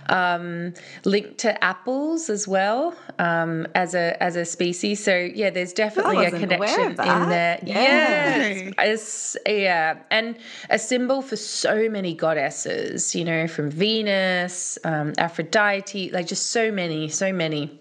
[0.08, 0.74] Um,
[1.04, 5.02] linked to apples as well um, as a as a species.
[5.02, 7.60] So, yeah, there's definitely a connection in there.
[7.62, 8.72] Yeah.
[8.76, 9.36] Yes.
[9.46, 9.98] Yeah.
[10.10, 10.36] And
[10.70, 16.70] a symbol for so many goddesses, you know, from Venus um, Aphrodite, like just so
[16.70, 17.80] many, so many.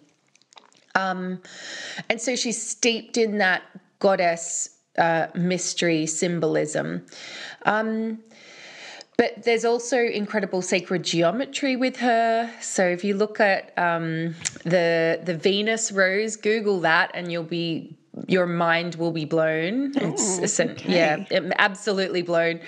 [0.95, 1.41] Um,
[2.09, 3.63] and so she's steeped in that
[3.99, 7.05] goddess uh, mystery symbolism.
[7.65, 8.19] Um,
[9.17, 12.51] but there's also incredible sacred geometry with her.
[12.61, 17.97] So if you look at um, the the Venus rose, Google that, and you'll be
[18.27, 19.91] your mind will be blown.
[19.95, 21.25] It's, it's an, yeah,
[21.57, 22.59] absolutely blown.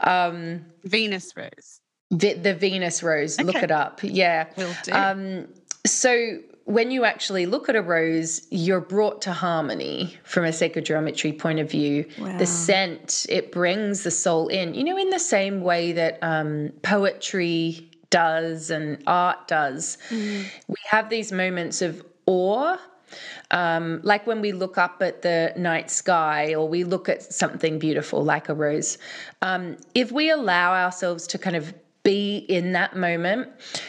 [0.00, 1.80] Um, Venus rose.
[2.10, 3.38] The, the Venus rose.
[3.38, 3.44] Okay.
[3.44, 4.00] Look it up.
[4.02, 4.46] Yeah.
[4.56, 4.92] Will do.
[4.92, 5.48] Um,
[5.84, 10.84] so when you actually look at a rose, you're brought to harmony from a sacred
[10.84, 12.04] geometry point of view.
[12.18, 12.36] Wow.
[12.38, 14.74] The scent, it brings the soul in.
[14.74, 20.44] You know, in the same way that um, poetry does and art does, mm.
[20.66, 22.76] we have these moments of awe.
[23.52, 27.78] Um, like when we look up at the night sky or we look at something
[27.78, 28.98] beautiful like a rose,
[29.40, 31.72] um, if we allow ourselves to kind of
[32.06, 33.48] be in that moment.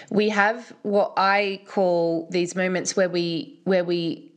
[0.10, 4.34] We have what I call these moments where we where we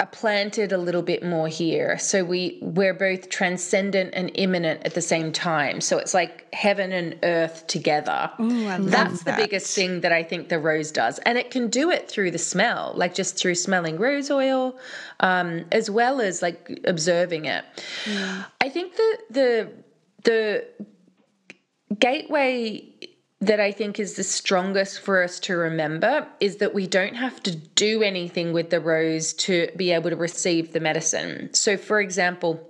[0.00, 1.98] are planted a little bit more here.
[1.98, 5.82] So we we're both transcendent and immanent at the same time.
[5.82, 8.30] So it's like heaven and earth together.
[8.40, 9.36] Ooh, That's that.
[9.36, 12.30] the biggest thing that I think the rose does, and it can do it through
[12.30, 14.78] the smell, like just through smelling rose oil,
[15.20, 17.62] um, as well as like observing it.
[18.04, 18.46] Mm.
[18.62, 19.72] I think the the
[20.24, 20.66] the
[21.98, 22.84] gateway
[23.40, 27.42] that I think is the strongest for us to remember is that we don't have
[27.42, 31.52] to do anything with the rose to be able to receive the medicine.
[31.52, 32.66] So, for example,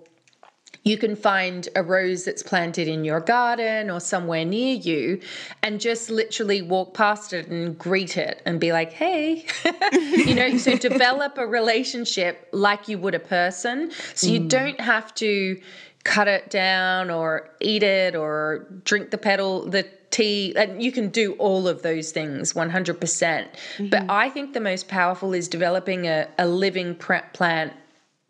[0.83, 5.21] you can find a rose that's planted in your garden or somewhere near you
[5.63, 9.45] and just literally walk past it and greet it and be like, hey,
[9.93, 13.91] you know, so develop a relationship like you would a person.
[14.15, 14.49] So you mm.
[14.49, 15.61] don't have to
[16.07, 20.55] cut it down or eat it or drink the petal the tea.
[20.57, 22.71] And you can do all of those things 100%.
[22.71, 27.73] Mm hmm but i think the most powerful is developing a, a living plant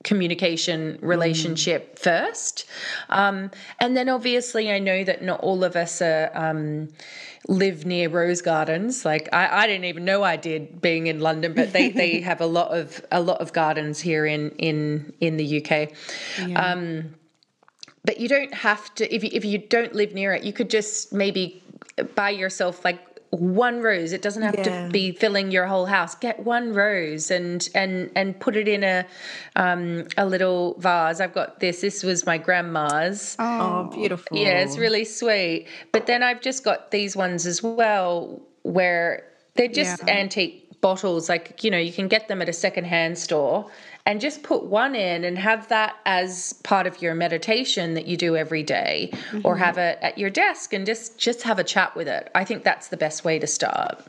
[0.04, 1.98] communication relationship mm.
[1.98, 2.66] first.
[3.08, 6.88] Um, and then obviously i know that not all of us are um,
[7.48, 9.04] live near rose gardens.
[9.04, 12.40] Like I, I, didn't even know i did being in london but they, they have
[12.40, 16.72] a lot of a lot of gardens here in in in the uk yeah.
[16.72, 17.14] um,
[18.06, 20.70] but you don't have to if you, if you don't live near it you could
[20.70, 21.62] just maybe
[22.14, 24.12] buy yourself like one rose.
[24.12, 24.86] It doesn't have yeah.
[24.86, 26.14] to be filling your whole house.
[26.14, 29.06] Get one rose and and and put it in a
[29.56, 31.20] um a little vase.
[31.20, 31.80] I've got this.
[31.80, 33.36] This was my grandma's.
[33.38, 34.36] Oh, oh beautiful.
[34.36, 35.66] Yeah it's really sweet.
[35.92, 40.14] But then i've just got these ones as well where they're just yeah.
[40.14, 41.28] antique bottles.
[41.28, 43.70] Like you know you can get them at a secondhand store
[44.06, 48.16] and just put one in and have that as part of your meditation that you
[48.16, 49.40] do every day, mm-hmm.
[49.44, 52.30] or have it at your desk and just just have a chat with it.
[52.34, 54.02] I think that's the best way to start.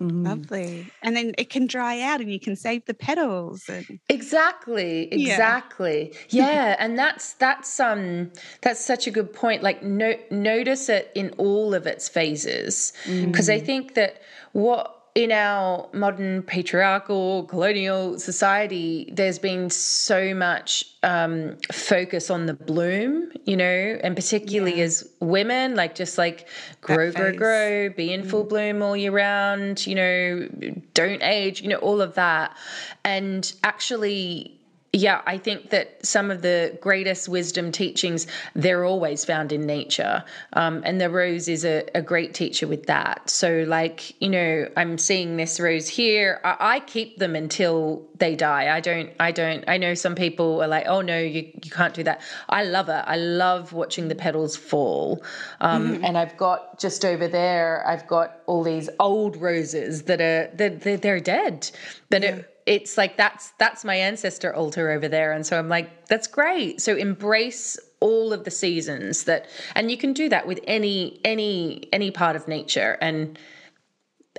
[0.00, 0.26] Mm.
[0.26, 0.90] Lovely.
[1.02, 5.12] And then it can dry out and you can save the petals and Exactly.
[5.12, 6.14] Exactly.
[6.30, 6.50] Yeah.
[6.50, 6.76] yeah.
[6.78, 8.30] and that's that's um
[8.62, 9.62] that's such a good point.
[9.62, 12.92] Like no, notice it in all of its phases.
[13.06, 13.54] Because mm.
[13.54, 14.22] I think that
[14.52, 22.54] what in our modern patriarchal colonial society, there's been so much um, focus on the
[22.54, 23.64] bloom, you know,
[24.04, 24.84] and particularly yeah.
[24.84, 26.46] as women, like just like
[26.80, 28.50] grow, grow, grow, be in full mm.
[28.50, 30.48] bloom all year round, you know,
[30.94, 32.56] don't age, you know, all of that.
[33.04, 34.59] And actually,
[34.92, 38.26] yeah, I think that some of the greatest wisdom teachings,
[38.56, 40.24] they're always found in nature.
[40.54, 43.30] Um, and the rose is a, a, great teacher with that.
[43.30, 46.40] So, like, you know, I'm seeing this rose here.
[46.42, 48.74] I, I, keep them until they die.
[48.74, 51.94] I don't, I don't, I know some people are like, oh no, you, you can't
[51.94, 52.20] do that.
[52.48, 53.04] I love it.
[53.06, 55.22] I love watching the petals fall.
[55.60, 56.04] Um, mm-hmm.
[56.04, 60.96] And I've got just over there, I've got all these old roses that are, they're,
[60.96, 61.70] they're dead.
[62.08, 62.28] But yeah.
[62.30, 66.28] it, it's like that's that's my ancestor altar over there and so i'm like that's
[66.28, 71.20] great so embrace all of the seasons that and you can do that with any
[71.24, 73.38] any any part of nature and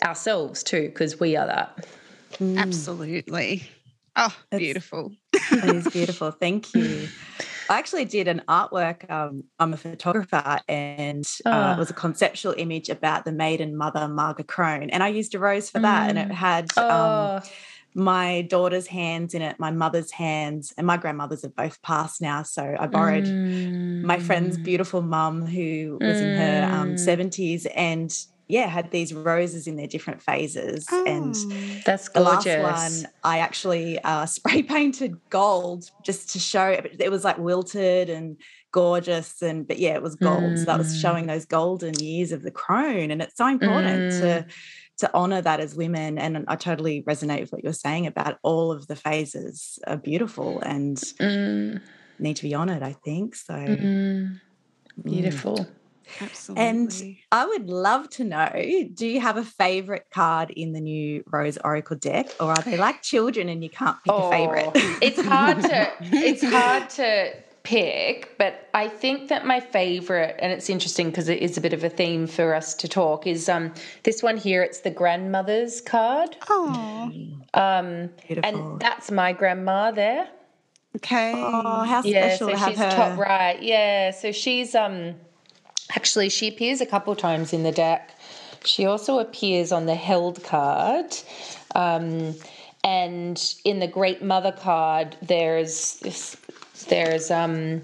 [0.01, 1.85] ourselves too because we are that
[2.35, 2.57] mm.
[2.57, 3.69] absolutely
[4.15, 5.11] oh it's, beautiful
[5.51, 7.09] that is beautiful thank you
[7.69, 9.09] I actually did an artwork.
[9.09, 11.71] Um, I'm a photographer, and uh, oh.
[11.71, 15.39] it was a conceptual image about the maiden mother, Marga Crone, and I used a
[15.39, 16.09] rose for that, mm.
[16.09, 16.31] and it mm.
[16.31, 17.37] had oh.
[17.37, 17.43] um,
[17.93, 22.43] my daughter's hands in it, my mother's hands, and my grandmothers have both passed now.
[22.43, 24.01] So I borrowed mm.
[24.03, 24.63] my friend's mm.
[24.63, 26.21] beautiful mum who was mm.
[26.21, 27.71] in her um, 70s mm.
[27.75, 30.85] and yeah, had these roses in their different phases.
[30.91, 31.33] Oh, and
[31.85, 32.43] that's gorgeous.
[32.43, 36.97] The last one, I actually uh, spray painted gold just to show it.
[36.99, 38.35] It was like wilted and
[38.73, 40.43] gorgeous, and but yeah, it was gold.
[40.43, 40.57] Mm.
[40.57, 41.27] So that was showing mm.
[41.29, 44.45] those golden years of the crone, and it's so important to
[45.01, 46.17] to honor that as women.
[46.17, 50.59] And I totally resonate with what you're saying about all of the phases are beautiful
[50.61, 51.81] and mm.
[52.19, 53.35] need to be honored, I think.
[53.35, 54.39] So mm.
[55.03, 55.57] beautiful.
[55.57, 55.67] Mm.
[56.19, 56.65] Absolutely.
[56.65, 58.49] And I would love to know
[58.93, 62.75] do you have a favorite card in the new Rose Oracle deck or are they
[62.75, 64.71] like children and you can't pick oh, a favorite?
[65.01, 67.33] it's hard to it's hard to
[67.63, 71.73] pick, but I think that my favorite, and it's interesting because it is a bit
[71.73, 74.63] of a theme for us to talk, is um this one here.
[74.63, 76.35] It's the grandmother's card.
[76.49, 77.11] Oh,
[77.53, 78.09] um,
[78.43, 80.27] and that's my grandma there.
[80.97, 81.33] Okay.
[81.35, 82.91] Oh, how yeah, special so to have she's her.
[82.91, 83.61] top right.
[83.61, 85.15] Yeah, so she's um
[85.95, 88.17] actually she appears a couple times in the deck.
[88.65, 91.15] She also appears on the held card.
[91.73, 92.35] Um,
[92.83, 96.35] and in the Great Mother card, there's this
[96.85, 97.81] there's um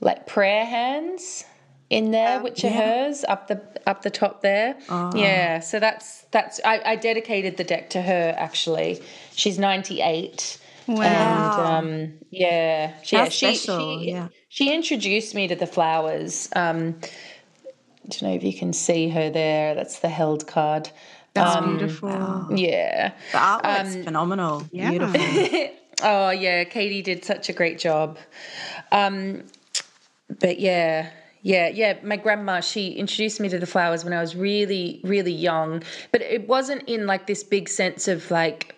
[0.00, 1.44] like prayer hands
[1.90, 4.76] in there, which are hers up the up the top there.
[4.88, 5.12] Oh.
[5.14, 9.02] Yeah, so that's that's I, I, dedicated the deck to her actually.
[9.34, 10.58] She's ninety eight.
[10.88, 11.78] Wow.
[11.78, 14.00] And um, yeah, she, How yeah, she, special.
[14.00, 14.28] she, yeah.
[14.48, 16.48] she introduced me to the flowers.
[16.56, 16.96] Um,
[18.04, 19.74] I don't know if you can see her there.
[19.74, 20.90] That's the held card.
[21.34, 22.48] That's um, beautiful.
[22.56, 23.12] Yeah.
[23.32, 24.66] The artwork's um, phenomenal.
[24.72, 24.90] Yeah.
[24.90, 25.76] Beautiful.
[26.02, 28.18] Oh yeah, Katie did such a great job.
[28.90, 29.44] Um,
[30.40, 31.10] but yeah,
[31.42, 31.98] yeah, yeah.
[32.02, 35.82] My grandma, she introduced me to the flowers when I was really, really young.
[36.10, 38.76] But it wasn't in like this big sense of like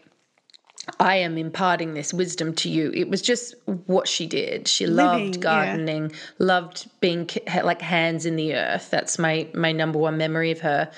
[1.00, 2.90] I am imparting this wisdom to you.
[2.94, 3.54] It was just
[3.86, 4.68] what she did.
[4.68, 6.16] She Living, loved gardening, yeah.
[6.38, 7.28] loved being
[7.62, 8.90] like hands in the earth.
[8.90, 10.90] That's my my number one memory of her.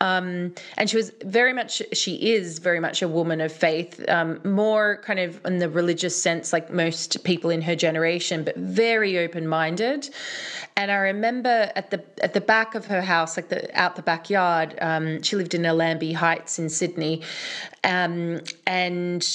[0.00, 1.82] Um, and she was very much.
[1.92, 6.20] She is very much a woman of faith, um, more kind of in the religious
[6.20, 10.08] sense, like most people in her generation, but very open minded.
[10.78, 14.02] And I remember at the at the back of her house, like the out the
[14.02, 17.22] backyard, um, she lived in Allambie Heights in Sydney,
[17.84, 19.25] um, and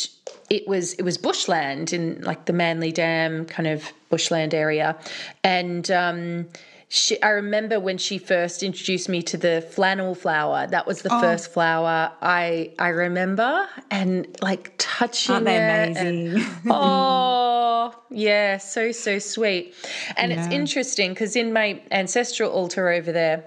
[0.51, 4.97] it was it was bushland in like the Manly Dam kind of bushland area,
[5.43, 5.89] and.
[5.89, 6.47] Um,
[6.93, 10.67] she, I remember when she first introduced me to the flannel flower.
[10.67, 11.21] That was the oh.
[11.21, 16.35] first flower I I remember, and like touching Aren't they amazing?
[16.35, 19.73] And, oh, yeah, so so sweet.
[20.17, 20.43] And yeah.
[20.43, 23.45] it's interesting because in my ancestral altar over there,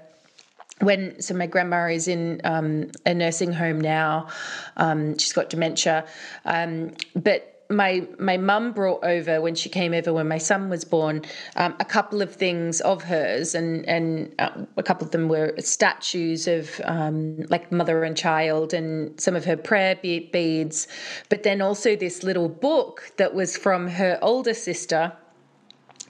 [0.80, 4.28] when so my grandma is in um, a nursing home now,
[4.76, 6.06] um, she's got dementia,
[6.44, 10.84] um, but my my mum brought over when she came over when my son was
[10.84, 11.22] born
[11.56, 15.54] um, a couple of things of hers, and and uh, a couple of them were
[15.58, 20.88] statues of um, like mother and child, and some of her prayer beads,
[21.28, 25.12] but then also this little book that was from her older sister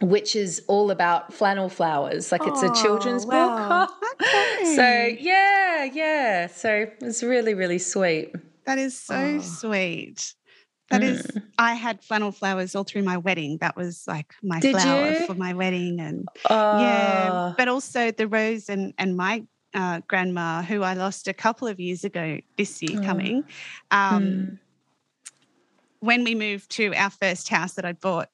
[0.04, 2.30] which is all about flannel flowers.
[2.30, 3.86] Like it's oh, a children's wow.
[3.86, 3.96] book.
[4.22, 4.76] okay.
[4.76, 6.46] So yeah, yeah.
[6.46, 8.32] So it's really, really sweet.
[8.66, 9.40] That is so oh.
[9.40, 10.34] sweet.
[10.90, 11.04] That mm.
[11.04, 11.26] is,
[11.58, 13.58] I had flannel flowers all through my wedding.
[13.60, 15.26] That was like my Did flower you?
[15.26, 17.30] for my wedding, and yeah.
[17.32, 17.54] Ah.
[17.56, 21.80] But also the rose and and my uh, grandma, who I lost a couple of
[21.80, 23.04] years ago this year, oh.
[23.04, 23.44] coming.
[23.90, 24.58] Um, mm
[26.04, 28.28] when we moved to our first house that I bought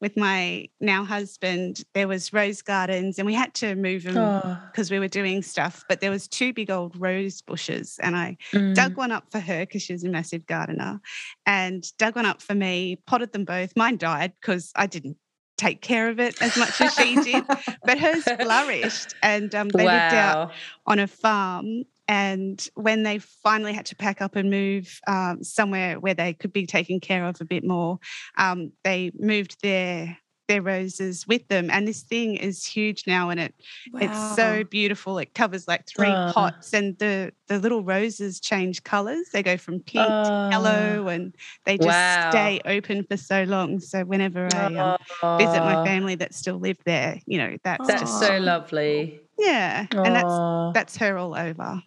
[0.00, 4.90] with my now husband, there was rose gardens and we had to move them because
[4.90, 4.94] oh.
[4.94, 5.84] we were doing stuff.
[5.88, 8.74] But there was two big old rose bushes and I mm.
[8.74, 11.00] dug one up for her because she was a massive gardener
[11.46, 13.74] and dug one up for me, potted them both.
[13.74, 15.16] Mine died because I didn't
[15.56, 17.44] take care of it as much as she did,
[17.84, 19.92] but hers flourished and um, they wow.
[19.92, 20.52] lived out
[20.86, 25.98] on a farm and when they finally had to pack up and move um, somewhere
[25.98, 27.98] where they could be taken care of a bit more,
[28.36, 31.70] um, they moved their their roses with them.
[31.70, 33.54] And this thing is huge now, and it
[33.92, 34.00] wow.
[34.02, 35.18] it's so beautiful.
[35.18, 36.32] It covers like three uh.
[36.32, 39.28] pots, and the the little roses change colours.
[39.32, 40.24] They go from pink uh.
[40.24, 41.34] to yellow, and
[41.64, 42.30] they just wow.
[42.30, 43.80] stay open for so long.
[43.80, 48.02] So whenever I um, visit my family that still live there, you know that's that's
[48.02, 49.20] just, so lovely.
[49.38, 51.82] Yeah, and that's that's her all over.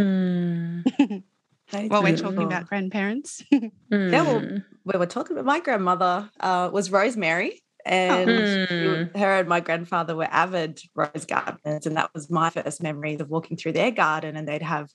[0.00, 1.22] Mm.
[1.88, 3.44] While we're talking about grandparents.
[3.52, 3.70] mm.
[3.90, 9.16] Yeah, well, we were talking about my grandmother uh, was Rosemary, and mm.
[9.16, 13.30] her and my grandfather were avid rose gardeners, and that was my first memories of
[13.30, 14.90] walking through their garden, and they'd have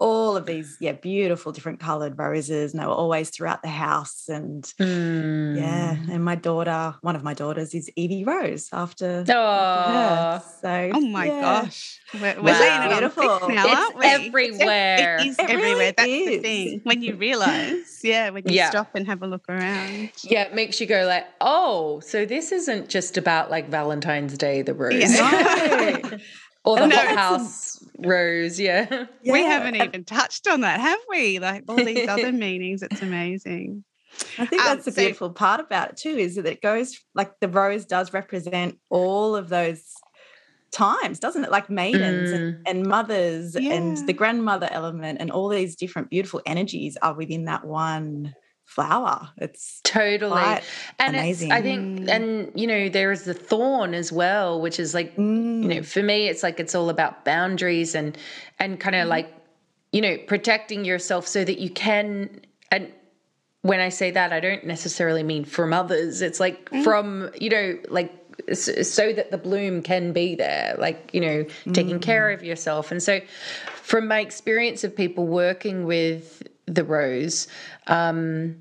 [0.00, 2.72] all of these, yeah, beautiful different colored roses.
[2.72, 4.28] And they were always throughout the house.
[4.28, 5.56] And mm.
[5.56, 9.34] yeah, and my daughter, one of my daughters is Evie Rose after, oh.
[9.34, 11.40] after So, oh my yeah.
[11.40, 12.00] gosh.
[12.14, 12.86] We're, we're wow.
[12.86, 13.28] it beautiful.
[13.28, 14.06] on now, it's aren't we?
[14.06, 15.18] everywhere.
[15.18, 15.62] It is it everywhere.
[15.62, 16.26] Really That's is.
[16.26, 16.80] the thing.
[16.84, 18.70] When you realize, yeah, when you yeah.
[18.70, 20.10] stop and have a look around.
[20.22, 24.62] Yeah, it makes you go like, oh, so this isn't just about like Valentine's Day,
[24.62, 24.94] the rose.
[24.94, 26.18] Yeah.
[26.64, 28.86] or the hot house rose yeah.
[29.22, 29.32] yeah.
[29.32, 33.84] we haven't even touched on that have we like all these other meanings it's amazing
[34.38, 36.98] I think that's um, the beautiful so, part about it too, is that it goes
[37.14, 39.82] like the rose does represent all of those
[40.72, 41.50] times, doesn't it?
[41.50, 42.34] Like maidens mm.
[42.34, 43.72] and, and, mothers yeah.
[43.72, 48.34] and the grandmother element and all these different beautiful energies are within that one
[48.70, 49.28] flower.
[49.36, 50.60] It's totally
[51.00, 51.50] and amazing.
[51.50, 55.62] I think, and you know, there is the thorn as well, which is like, mm.
[55.62, 55.84] you know, mm.
[55.84, 58.16] for me, it's like it's all about boundaries and
[58.60, 59.10] and kind of mm.
[59.10, 59.34] like,
[59.92, 62.42] you know, protecting yourself so that you can.
[62.70, 62.92] And
[63.62, 66.22] when I say that, I don't necessarily mean from others.
[66.22, 66.84] It's like mm.
[66.84, 68.14] from you know, like
[68.54, 72.34] so that the bloom can be there, like, you know, taking care mm.
[72.34, 72.90] of yourself.
[72.90, 73.20] And so,
[73.82, 77.48] from my experience of people working with the rose.
[77.86, 78.56] Um,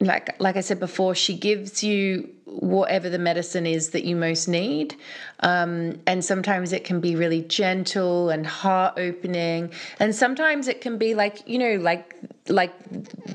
[0.00, 4.48] like like I said before, she gives you whatever the medicine is that you most
[4.48, 4.96] need,
[5.40, 9.70] um, and sometimes it can be really gentle and heart opening,
[10.00, 12.16] and sometimes it can be like you know like
[12.48, 12.72] like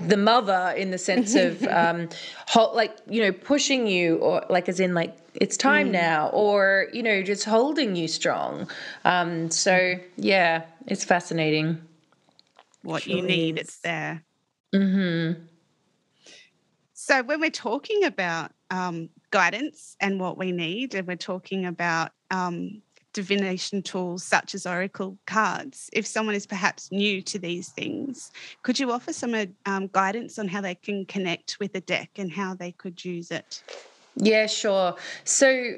[0.08, 2.10] the mother in the sense of um,
[2.74, 5.91] like you know pushing you or like as in like it's time mm.
[5.91, 8.70] now or you know just holding you strong.
[9.06, 11.82] Um, so yeah, it's fascinating
[12.84, 13.68] what sure you need, is.
[13.68, 14.24] it's there.
[14.74, 15.44] Mm-hmm.
[16.94, 22.12] So when we're talking about um, guidance and what we need, and we're talking about
[22.30, 22.82] um,
[23.14, 28.32] divination tools such as oracle cards, if someone is perhaps new to these things,
[28.64, 32.32] could you offer some um, guidance on how they can connect with the deck and
[32.32, 33.64] how they could use it?
[34.16, 34.96] Yeah, sure.
[35.24, 35.76] So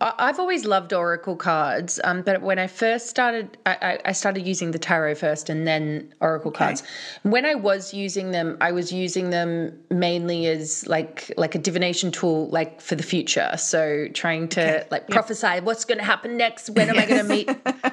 [0.00, 4.70] I've always loved oracle cards, um, but when I first started, I, I, started using
[4.70, 6.66] the tarot first, and then oracle okay.
[6.66, 6.82] cards.
[7.22, 12.12] When I was using them, I was using them mainly as like like a divination
[12.12, 13.56] tool, like for the future.
[13.56, 14.88] So trying to okay.
[14.90, 16.70] like prophesy what's going to happen next.
[16.70, 17.46] When am I going to meet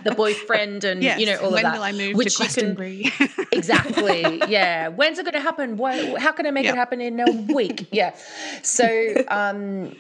[0.04, 1.20] the boyfriend, and yes.
[1.20, 1.80] you know all when of that.
[1.80, 3.12] When will I move Which to Glastonbury?
[3.52, 4.42] exactly.
[4.48, 4.90] Yeah.
[4.90, 5.78] When's it going to happen?
[5.78, 6.76] What, how can I make yep.
[6.76, 7.88] it happen in a week?
[7.92, 8.16] Yeah.
[8.62, 9.14] So.
[9.30, 9.96] um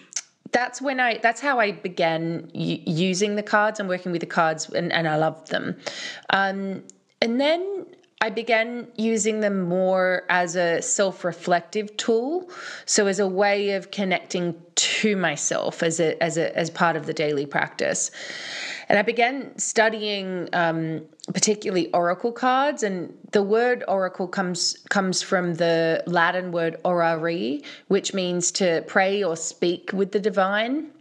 [0.51, 4.69] that's when I that's how I began using the cards and working with the cards
[4.69, 5.77] and, and I loved them.
[6.29, 6.83] Um,
[7.21, 7.85] and then
[8.21, 12.49] I began using them more as a self reflective tool.
[12.85, 17.05] So, as a way of connecting to myself as, a, as, a, as part of
[17.05, 18.11] the daily practice.
[18.87, 25.55] And I began studying um, particularly oracle cards, and the word oracle comes comes from
[25.55, 30.91] the Latin word orare, which means to pray or speak with the divine.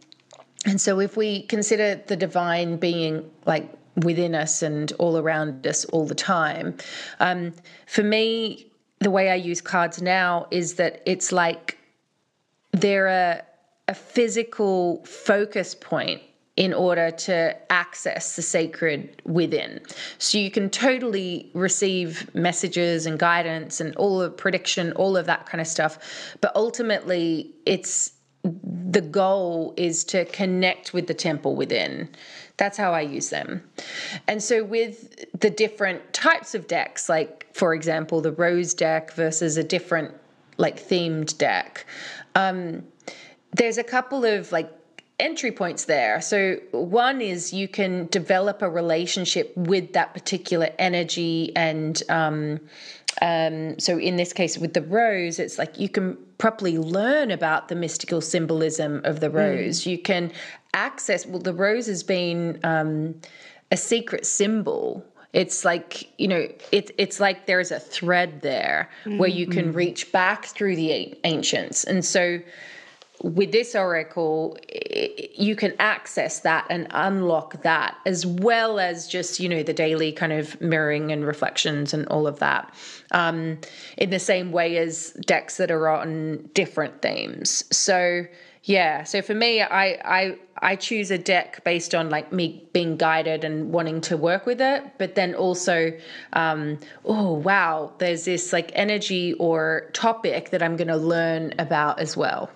[0.66, 5.84] And so, if we consider the divine being like within us and all around us
[5.86, 6.76] all the time,
[7.20, 7.52] um,
[7.86, 11.78] for me, the way I use cards now is that it's like
[12.72, 13.42] they're a,
[13.88, 16.22] a physical focus point
[16.56, 19.80] in order to access the sacred within.
[20.18, 25.46] So you can totally receive messages and guidance and all of prediction, all of that
[25.46, 25.98] kind of stuff.
[26.40, 28.12] But ultimately, it's
[28.44, 32.08] the goal is to connect with the temple within.
[32.56, 33.62] That's how I use them.
[34.28, 39.56] And so, with the different types of decks, like for example, the rose deck versus
[39.56, 40.14] a different,
[40.58, 41.86] like themed deck,
[42.34, 42.84] um,
[43.52, 44.70] there's a couple of like
[45.18, 46.20] entry points there.
[46.20, 51.52] So, one is you can develop a relationship with that particular energy.
[51.56, 52.60] And um,
[53.22, 57.68] um, so, in this case, with the rose, it's like you can properly learn about
[57.68, 59.82] the mystical symbolism of the rose.
[59.82, 59.86] Mm.
[59.86, 60.32] You can
[60.72, 63.14] access, well, the rose has been um,
[63.70, 65.04] a secret symbol
[65.34, 69.18] it's like you know it, it's like there's a thread there mm-hmm.
[69.18, 69.74] where you can mm.
[69.74, 72.38] reach back through the ancients and so
[73.24, 74.54] with this oracle
[75.34, 80.12] you can access that and unlock that as well as just you know the daily
[80.12, 82.72] kind of mirroring and reflections and all of that
[83.12, 83.58] um,
[83.96, 87.64] in the same way as decks that are on different themes.
[87.74, 88.26] So
[88.66, 92.96] yeah so for me i i i choose a deck based on like me being
[92.96, 95.92] guided and wanting to work with it but then also
[96.32, 101.98] um, oh wow there's this like energy or topic that i'm going to learn about
[101.98, 102.50] as well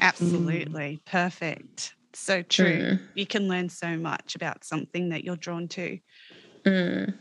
[0.00, 0.96] Absolutely.
[0.96, 1.04] Mm.
[1.04, 1.94] Perfect.
[2.12, 2.80] So true.
[2.80, 3.00] Mm.
[3.14, 5.98] You can learn so much about something that you're drawn to.
[6.64, 7.14] Mm.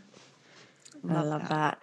[1.03, 1.49] Love I love that.
[1.49, 1.79] that.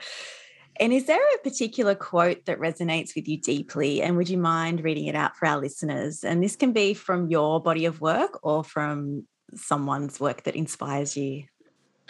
[0.80, 4.03] And is there a particular quote that resonates with you deeply?
[4.03, 6.24] And would you mind reading it out for our listeners?
[6.24, 11.16] And this can be from your body of work or from someone's work that inspires
[11.16, 11.45] you.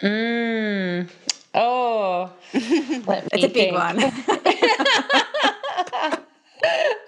[0.01, 1.09] Mm.
[1.53, 3.97] Oh, it's a big one.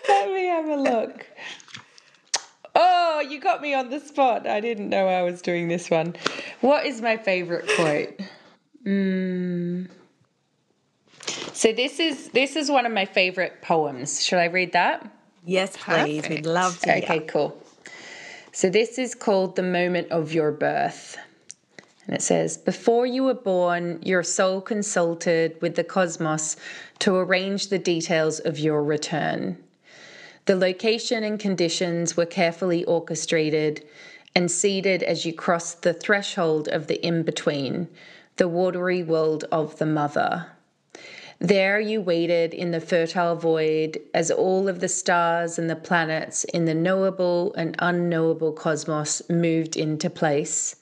[0.07, 1.25] Let me have a look.
[2.79, 4.45] Oh, you got me on the spot.
[4.45, 6.15] I didn't know I was doing this one.
[6.61, 8.19] What is my favorite quote?
[8.85, 9.89] Mm.
[11.53, 14.23] So this is this is one of my favorite poems.
[14.23, 15.09] Should I read that?
[15.43, 16.21] Yes, please.
[16.21, 16.29] Perfect.
[16.29, 16.97] We'd love to.
[16.97, 17.59] Okay, cool.
[18.51, 21.17] So this is called The Moment of Your Birth.
[22.05, 26.57] And it says, Before you were born, your soul consulted with the cosmos
[26.99, 29.57] to arrange the details of your return.
[30.47, 33.83] The location and conditions were carefully orchestrated
[34.33, 37.89] and seeded as you crossed the threshold of the in between,
[38.37, 40.45] the watery world of the mother.
[41.39, 46.45] There you waited in the fertile void as all of the stars and the planets
[46.45, 50.77] in the knowable and unknowable cosmos moved into place.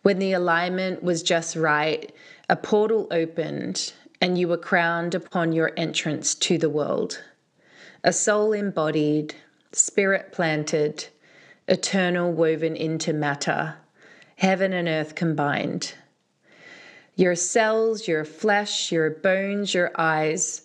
[0.00, 2.10] When the alignment was just right,
[2.48, 7.22] a portal opened and you were crowned upon your entrance to the world
[8.02, 9.34] a soul embodied,
[9.72, 11.06] spirit planted,
[11.68, 13.76] eternal woven into matter,
[14.36, 15.94] heaven and earth combined.
[17.14, 20.62] Your cells, your flesh, your bones, your eyes,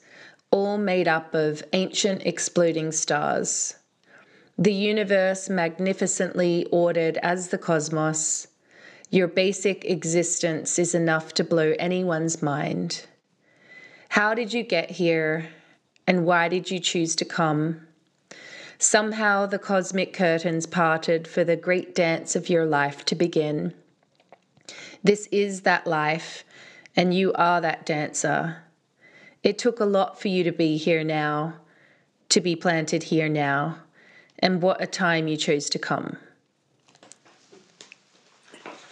[0.51, 3.75] all made up of ancient exploding stars.
[4.57, 8.47] The universe magnificently ordered as the cosmos.
[9.09, 13.05] Your basic existence is enough to blow anyone's mind.
[14.07, 15.49] How did you get here?
[16.07, 17.87] And why did you choose to come?
[18.77, 23.73] Somehow the cosmic curtains parted for the great dance of your life to begin.
[25.03, 26.43] This is that life,
[26.95, 28.57] and you are that dancer.
[29.43, 31.55] It took a lot for you to be here now,
[32.29, 33.77] to be planted here now,
[34.39, 36.17] and what a time you chose to come.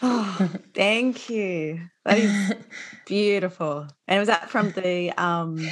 [0.02, 1.82] Oh, thank you.
[2.06, 2.54] That is
[3.06, 3.88] beautiful.
[4.08, 5.66] And was that from the um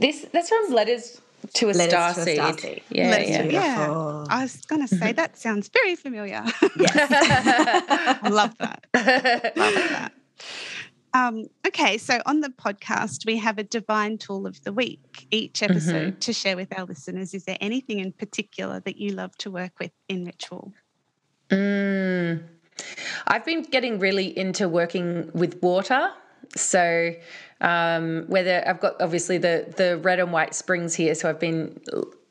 [0.00, 1.20] this that's from letters
[1.54, 2.36] to a, letters star, to a seed.
[2.36, 2.82] star seed.
[2.90, 3.44] Yeah, letters yeah.
[3.44, 4.24] yeah.
[4.28, 6.44] I was going to say that sounds very familiar.
[6.76, 8.86] Yes, I love that.
[9.56, 10.12] Love that.
[11.14, 15.62] Um, okay, so on the podcast, we have a divine tool of the week each
[15.62, 16.18] episode mm-hmm.
[16.18, 17.32] to share with our listeners.
[17.32, 20.74] Is there anything in particular that you love to work with in ritual?
[21.48, 22.42] Mm.
[23.26, 26.10] I've been getting really into working with water
[26.54, 27.14] So
[27.60, 31.80] um, whether I've got obviously the the red and white springs here, so I've been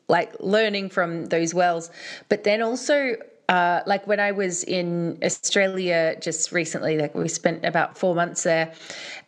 [0.08, 1.90] like learning from those wells,
[2.28, 3.16] but then also
[3.48, 8.42] uh, like when I was in Australia just recently, like we spent about four months
[8.42, 8.72] there,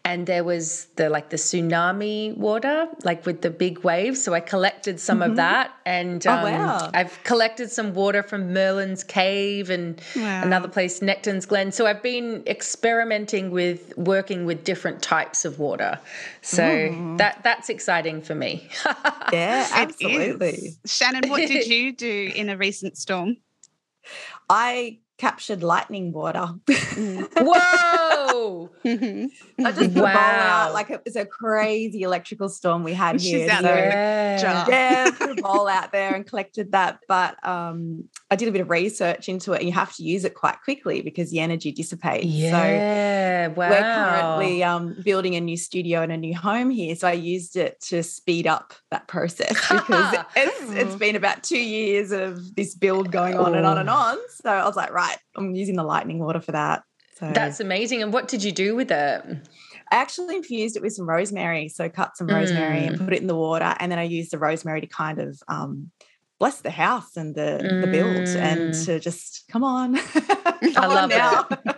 [0.04, 4.22] and there was the like the tsunami water, like with the big waves.
[4.22, 5.30] So I collected some mm-hmm.
[5.30, 6.90] of that, and um, oh, wow.
[6.94, 10.42] I've collected some water from Merlin's Cave and wow.
[10.42, 11.70] another place, Nectan's Glen.
[11.70, 16.00] So I've been experimenting with working with different types of water.
[16.42, 17.18] So mm.
[17.18, 18.68] that that's exciting for me.
[19.32, 20.76] yeah, absolutely.
[20.86, 23.36] Shannon, what did you do in a recent storm?
[24.48, 26.48] I captured lightning water.
[26.66, 27.28] Mm.
[27.36, 28.70] Whoa!
[29.64, 30.06] I just wow.
[30.06, 33.40] out like it was a crazy electrical storm we had here.
[33.40, 34.18] She's out so, there
[34.68, 37.00] yeah, put a bowl out there and collected that.
[37.09, 40.24] But um, I did a bit of research into it, and you have to use
[40.24, 42.26] it quite quickly because the energy dissipates.
[42.26, 43.70] Yeah, so wow.
[43.70, 47.56] We're currently um, building a new studio and a new home here, so I used
[47.56, 52.74] it to speed up that process because it's, it's been about two years of this
[52.74, 54.18] build going on and on and on.
[54.43, 55.18] So I was like, right.
[55.36, 56.82] I'm using the lightning water for that.
[57.18, 58.03] So that's amazing.
[58.03, 59.22] And what did you do with it?
[59.91, 61.68] I actually infused it with some rosemary.
[61.68, 62.86] So cut some rosemary mm.
[62.89, 63.74] and put it in the water.
[63.78, 65.91] And then I used the rosemary to kind of um,
[66.39, 67.80] bless the house and the, mm.
[67.80, 68.84] the build and mm.
[68.86, 69.97] to just come on.
[69.97, 71.76] come I love it.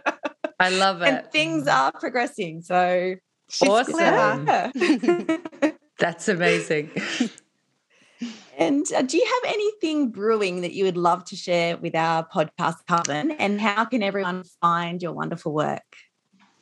[0.59, 1.09] I love it.
[1.09, 2.63] And things are progressing.
[2.63, 3.15] So
[3.67, 4.47] awesome.
[6.01, 6.91] That's amazing.
[8.59, 12.27] And uh, do you have anything brewing that you would love to share with our
[12.29, 13.31] podcast coven?
[13.31, 15.97] And how can everyone find your wonderful work?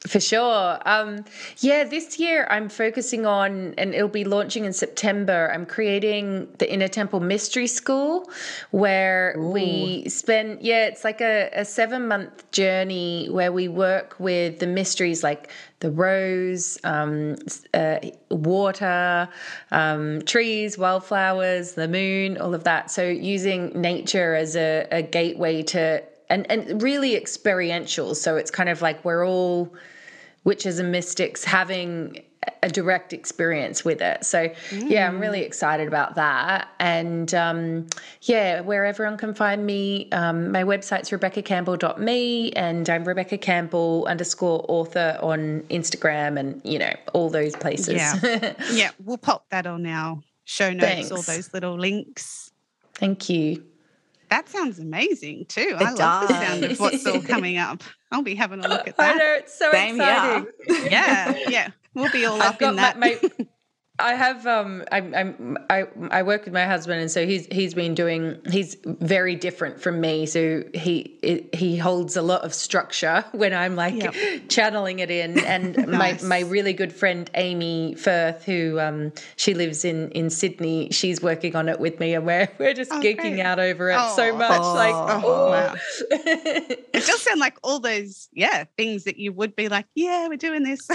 [0.07, 0.79] For sure.
[0.87, 1.25] Um,
[1.59, 5.51] yeah, this year I'm focusing on, and it'll be launching in September.
[5.53, 8.31] I'm creating the Inner Temple Mystery School
[8.71, 9.51] where Ooh.
[9.51, 14.69] we spend, yeah, it's like a, a seven month journey where we work with the
[14.69, 17.37] mysteries like the rose, um,
[17.75, 17.99] uh,
[18.31, 19.29] water,
[19.73, 22.93] um, trees, wildflowers, the moon, all of that.
[22.93, 28.15] So using nature as a, a gateway to and and really experiential.
[28.15, 29.73] So it's kind of like we're all
[30.45, 32.23] witches and mystics having
[32.63, 34.25] a direct experience with it.
[34.25, 34.91] So mm.
[34.91, 36.69] yeah, I'm really excited about that.
[36.79, 37.87] And um,
[38.23, 44.65] yeah, where everyone can find me, um, my website's rebeccacampbell.me and I'm Rebecca Campbell underscore
[44.69, 47.95] author on Instagram and you know all those places.
[47.95, 51.11] Yeah, yeah, we'll pop that on our show notes, Thanks.
[51.11, 52.51] all those little links.
[52.95, 53.65] Thank you.
[54.31, 55.77] That sounds amazing too.
[55.81, 55.99] It I does.
[55.99, 57.83] love the sound of what's all coming up.
[58.13, 59.15] I'll be having a look at that.
[59.17, 60.47] I know it's so Same, exciting.
[60.69, 60.85] Yeah.
[60.91, 61.71] yeah, yeah.
[61.95, 62.99] We'll be all I've up in that.
[62.99, 63.47] My, my,
[64.01, 67.75] I have um I'm I'm I I work with my husband and so he's he's
[67.75, 71.19] been doing he's very different from me so he
[71.53, 74.15] he holds a lot of structure when I'm like yep.
[74.49, 76.23] channeling it in and nice.
[76.23, 81.21] my my really good friend Amy Firth who um she lives in in Sydney she's
[81.21, 83.41] working on it with me and we're we're just oh, geeking great.
[83.41, 84.15] out over it oh.
[84.15, 84.75] so much oh.
[84.75, 85.75] like oh, wow.
[86.01, 90.37] it does sound like all those yeah things that you would be like yeah we're
[90.37, 90.87] doing this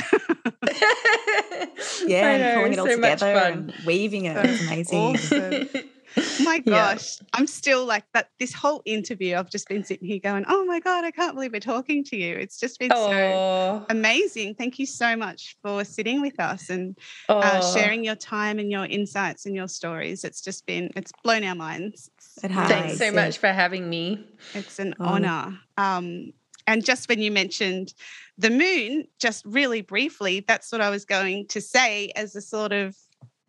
[2.06, 4.38] yeah pulling it all together and weaving it.
[4.46, 4.98] It's amazing.
[4.98, 5.68] Awesome.
[6.44, 7.28] my gosh, yeah.
[7.34, 8.30] I'm still like that.
[8.40, 11.54] This whole interview, I've just been sitting here going, "Oh my god, I can't believe
[11.54, 13.80] we're talking to you." It's just been Aww.
[13.80, 14.56] so amazing.
[14.56, 16.98] Thank you so much for sitting with us and
[17.30, 20.24] uh, sharing your time and your insights and your stories.
[20.24, 22.10] It's just been, it's blown our minds.
[22.44, 22.70] It has.
[22.70, 24.28] Thanks so much for having me.
[24.54, 25.06] It's an oh.
[25.06, 25.60] honor.
[25.78, 26.34] Um,
[26.68, 27.94] and just when you mentioned
[28.38, 32.72] the moon, just really briefly, that's what I was going to say as a sort
[32.72, 32.96] of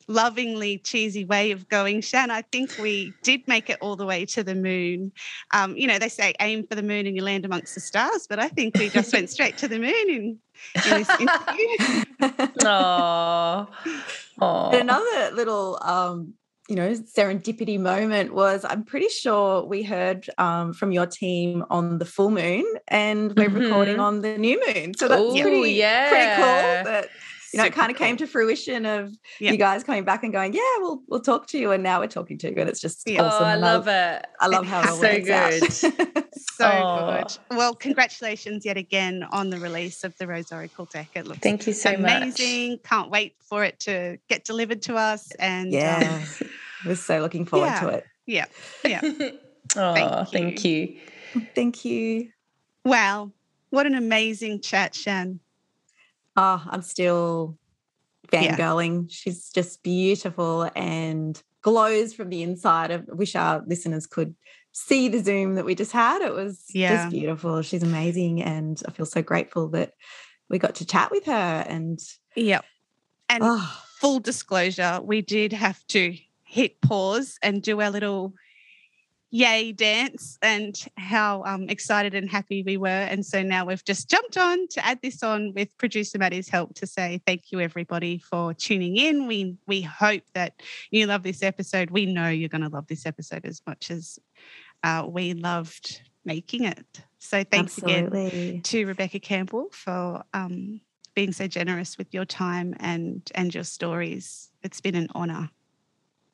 [0.09, 4.27] lovingly cheesy way of going, Shan, I think we did make it all the way
[4.27, 5.13] to the moon.
[5.53, 8.27] Um, you know, they say aim for the moon and you land amongst the stars,
[8.29, 10.39] but I think we just went straight to the moon in,
[10.85, 12.05] in this interview.
[12.61, 13.69] Aww.
[14.41, 14.75] Aww.
[14.81, 16.35] Another little um,
[16.69, 21.99] you know serendipity moment was i'm pretty sure we heard um, from your team on
[21.99, 23.59] the full moon and we're mm-hmm.
[23.59, 26.09] recording on the new moon so that's Ooh, pretty, yeah.
[26.09, 27.09] pretty cool that
[27.55, 28.07] you know Super it kind of cool.
[28.07, 31.59] came to fruition of you guys coming back and going yeah we'll we'll talk to
[31.59, 33.23] you and now we're talking to you and it's just yeah.
[33.23, 33.45] awesome.
[33.45, 34.27] Oh, i love it.
[34.41, 36.25] I love how it so good.
[36.55, 37.23] So oh.
[37.23, 37.57] good.
[37.57, 41.09] Well congratulations yet again on the release of the rose oracle deck.
[41.15, 42.73] It looks thank you so amazing.
[42.73, 42.83] much.
[42.83, 46.23] can't wait for it to get delivered to us and yeah.
[46.41, 46.49] um,
[46.87, 47.81] we're so looking forward yeah.
[47.81, 48.05] to it.
[48.27, 48.45] Yeah.
[48.85, 49.01] Yeah.
[49.77, 50.97] Oh thank you.
[51.37, 51.47] thank you.
[51.55, 52.29] Thank you.
[52.85, 53.31] Wow.
[53.71, 55.41] What an amazing chat shan
[56.37, 57.59] oh, I'm still
[58.29, 59.03] fangirling.
[59.03, 59.09] Yeah.
[59.11, 62.91] She's just beautiful and glows from the inside.
[62.91, 64.35] I wish our listeners could
[64.73, 66.23] see the Zoom that we just had.
[66.23, 66.97] It was yeah.
[66.97, 67.63] just beautiful.
[67.63, 68.43] She's amazing.
[68.43, 69.93] And I feel so grateful that
[70.49, 71.99] we got to chat with her and
[72.37, 72.65] Yep.
[73.29, 78.35] And oh, full disclosure, we did have to hit pause and do our little
[79.35, 82.87] yay dance and how um, excited and happy we were.
[82.87, 86.77] And so now we've just jumped on to add this on with producer Maddie's help
[86.77, 89.27] to say thank you everybody for tuning in.
[89.27, 90.63] We we hope that
[90.93, 91.91] you love this episode.
[91.91, 94.21] We know you're going to love this episode as much as
[94.85, 96.87] uh, we loved making it.
[97.19, 100.81] So thanks again to Rebecca Campbell for um,
[101.17, 104.53] being so generous with your time and and your stories.
[104.63, 105.51] It's been an honour.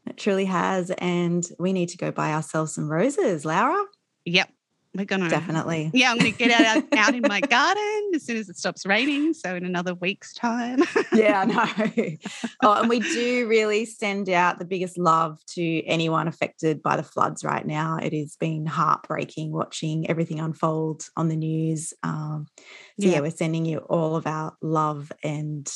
[0.07, 0.91] It truly has.
[0.91, 3.85] And we need to go buy ourselves some roses, Laura.
[4.25, 4.51] Yep,
[4.93, 5.91] we're gonna Definitely.
[5.95, 9.35] Yeah, I'm gonna get out out in my garden as soon as it stops raining.
[9.35, 10.81] So in another week's time.
[11.13, 12.17] yeah, I know.
[12.63, 17.05] Oh, and we do really send out the biggest love to anyone affected by the
[17.05, 17.99] floods right now.
[18.03, 21.95] It has been heartbreaking watching everything unfold on the news.
[22.03, 23.13] Um, so, yeah.
[23.13, 23.21] Yeah.
[23.21, 25.73] we're sending you all of our love and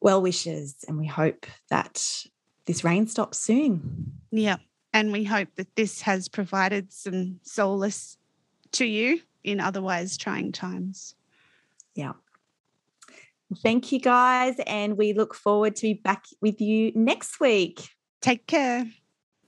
[0.00, 2.04] well wishes, and we hope that
[2.68, 4.12] this rain stops soon.
[4.30, 4.58] yeah,
[4.92, 8.18] and we hope that this has provided some solace
[8.72, 11.14] to you in otherwise trying times.
[11.94, 12.12] Yeah.
[13.62, 14.56] Thank you guys.
[14.66, 17.88] And we look forward to be back with you next week.
[18.20, 18.86] Take care.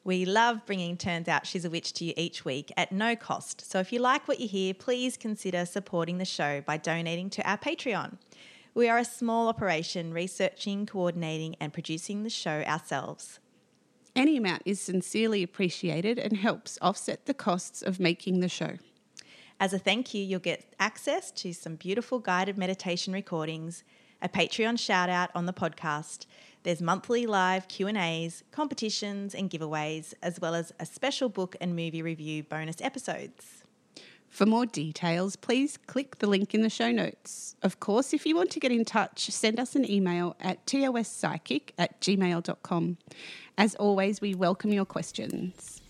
[0.03, 3.71] We love bringing Turns Out She's a Witch to you each week at no cost.
[3.71, 7.49] So if you like what you hear, please consider supporting the show by donating to
[7.49, 8.17] our Patreon.
[8.81, 13.39] We are a small operation researching, coordinating, and producing the show ourselves.
[14.17, 18.79] Any amount is sincerely appreciated and helps offset the costs of making the show.
[19.61, 23.85] As a thank you, you'll get access to some beautiful guided meditation recordings,
[24.23, 26.25] a Patreon shout out on the podcast.
[26.63, 32.01] There's monthly live Q&As, competitions and giveaways, as well as a special book and movie
[32.01, 33.60] review bonus episodes.
[34.31, 37.57] For more details, please click the link in the show notes.
[37.63, 41.73] Of course, if you want to get in touch, send us an email at tospsychic
[41.77, 42.97] at gmail.com.
[43.59, 45.83] As always, we welcome your questions.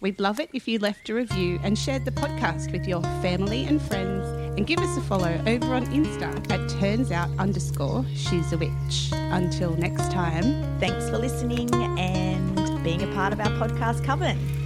[0.00, 3.64] We'd love it if you left a review and shared the podcast with your family
[3.64, 4.26] and friends
[4.56, 9.10] and give us a follow over on Insta at turns out underscore she's a witch.
[9.12, 10.78] Until next time.
[10.78, 11.68] Thanks for listening
[11.98, 14.57] and being a part of our podcast coven.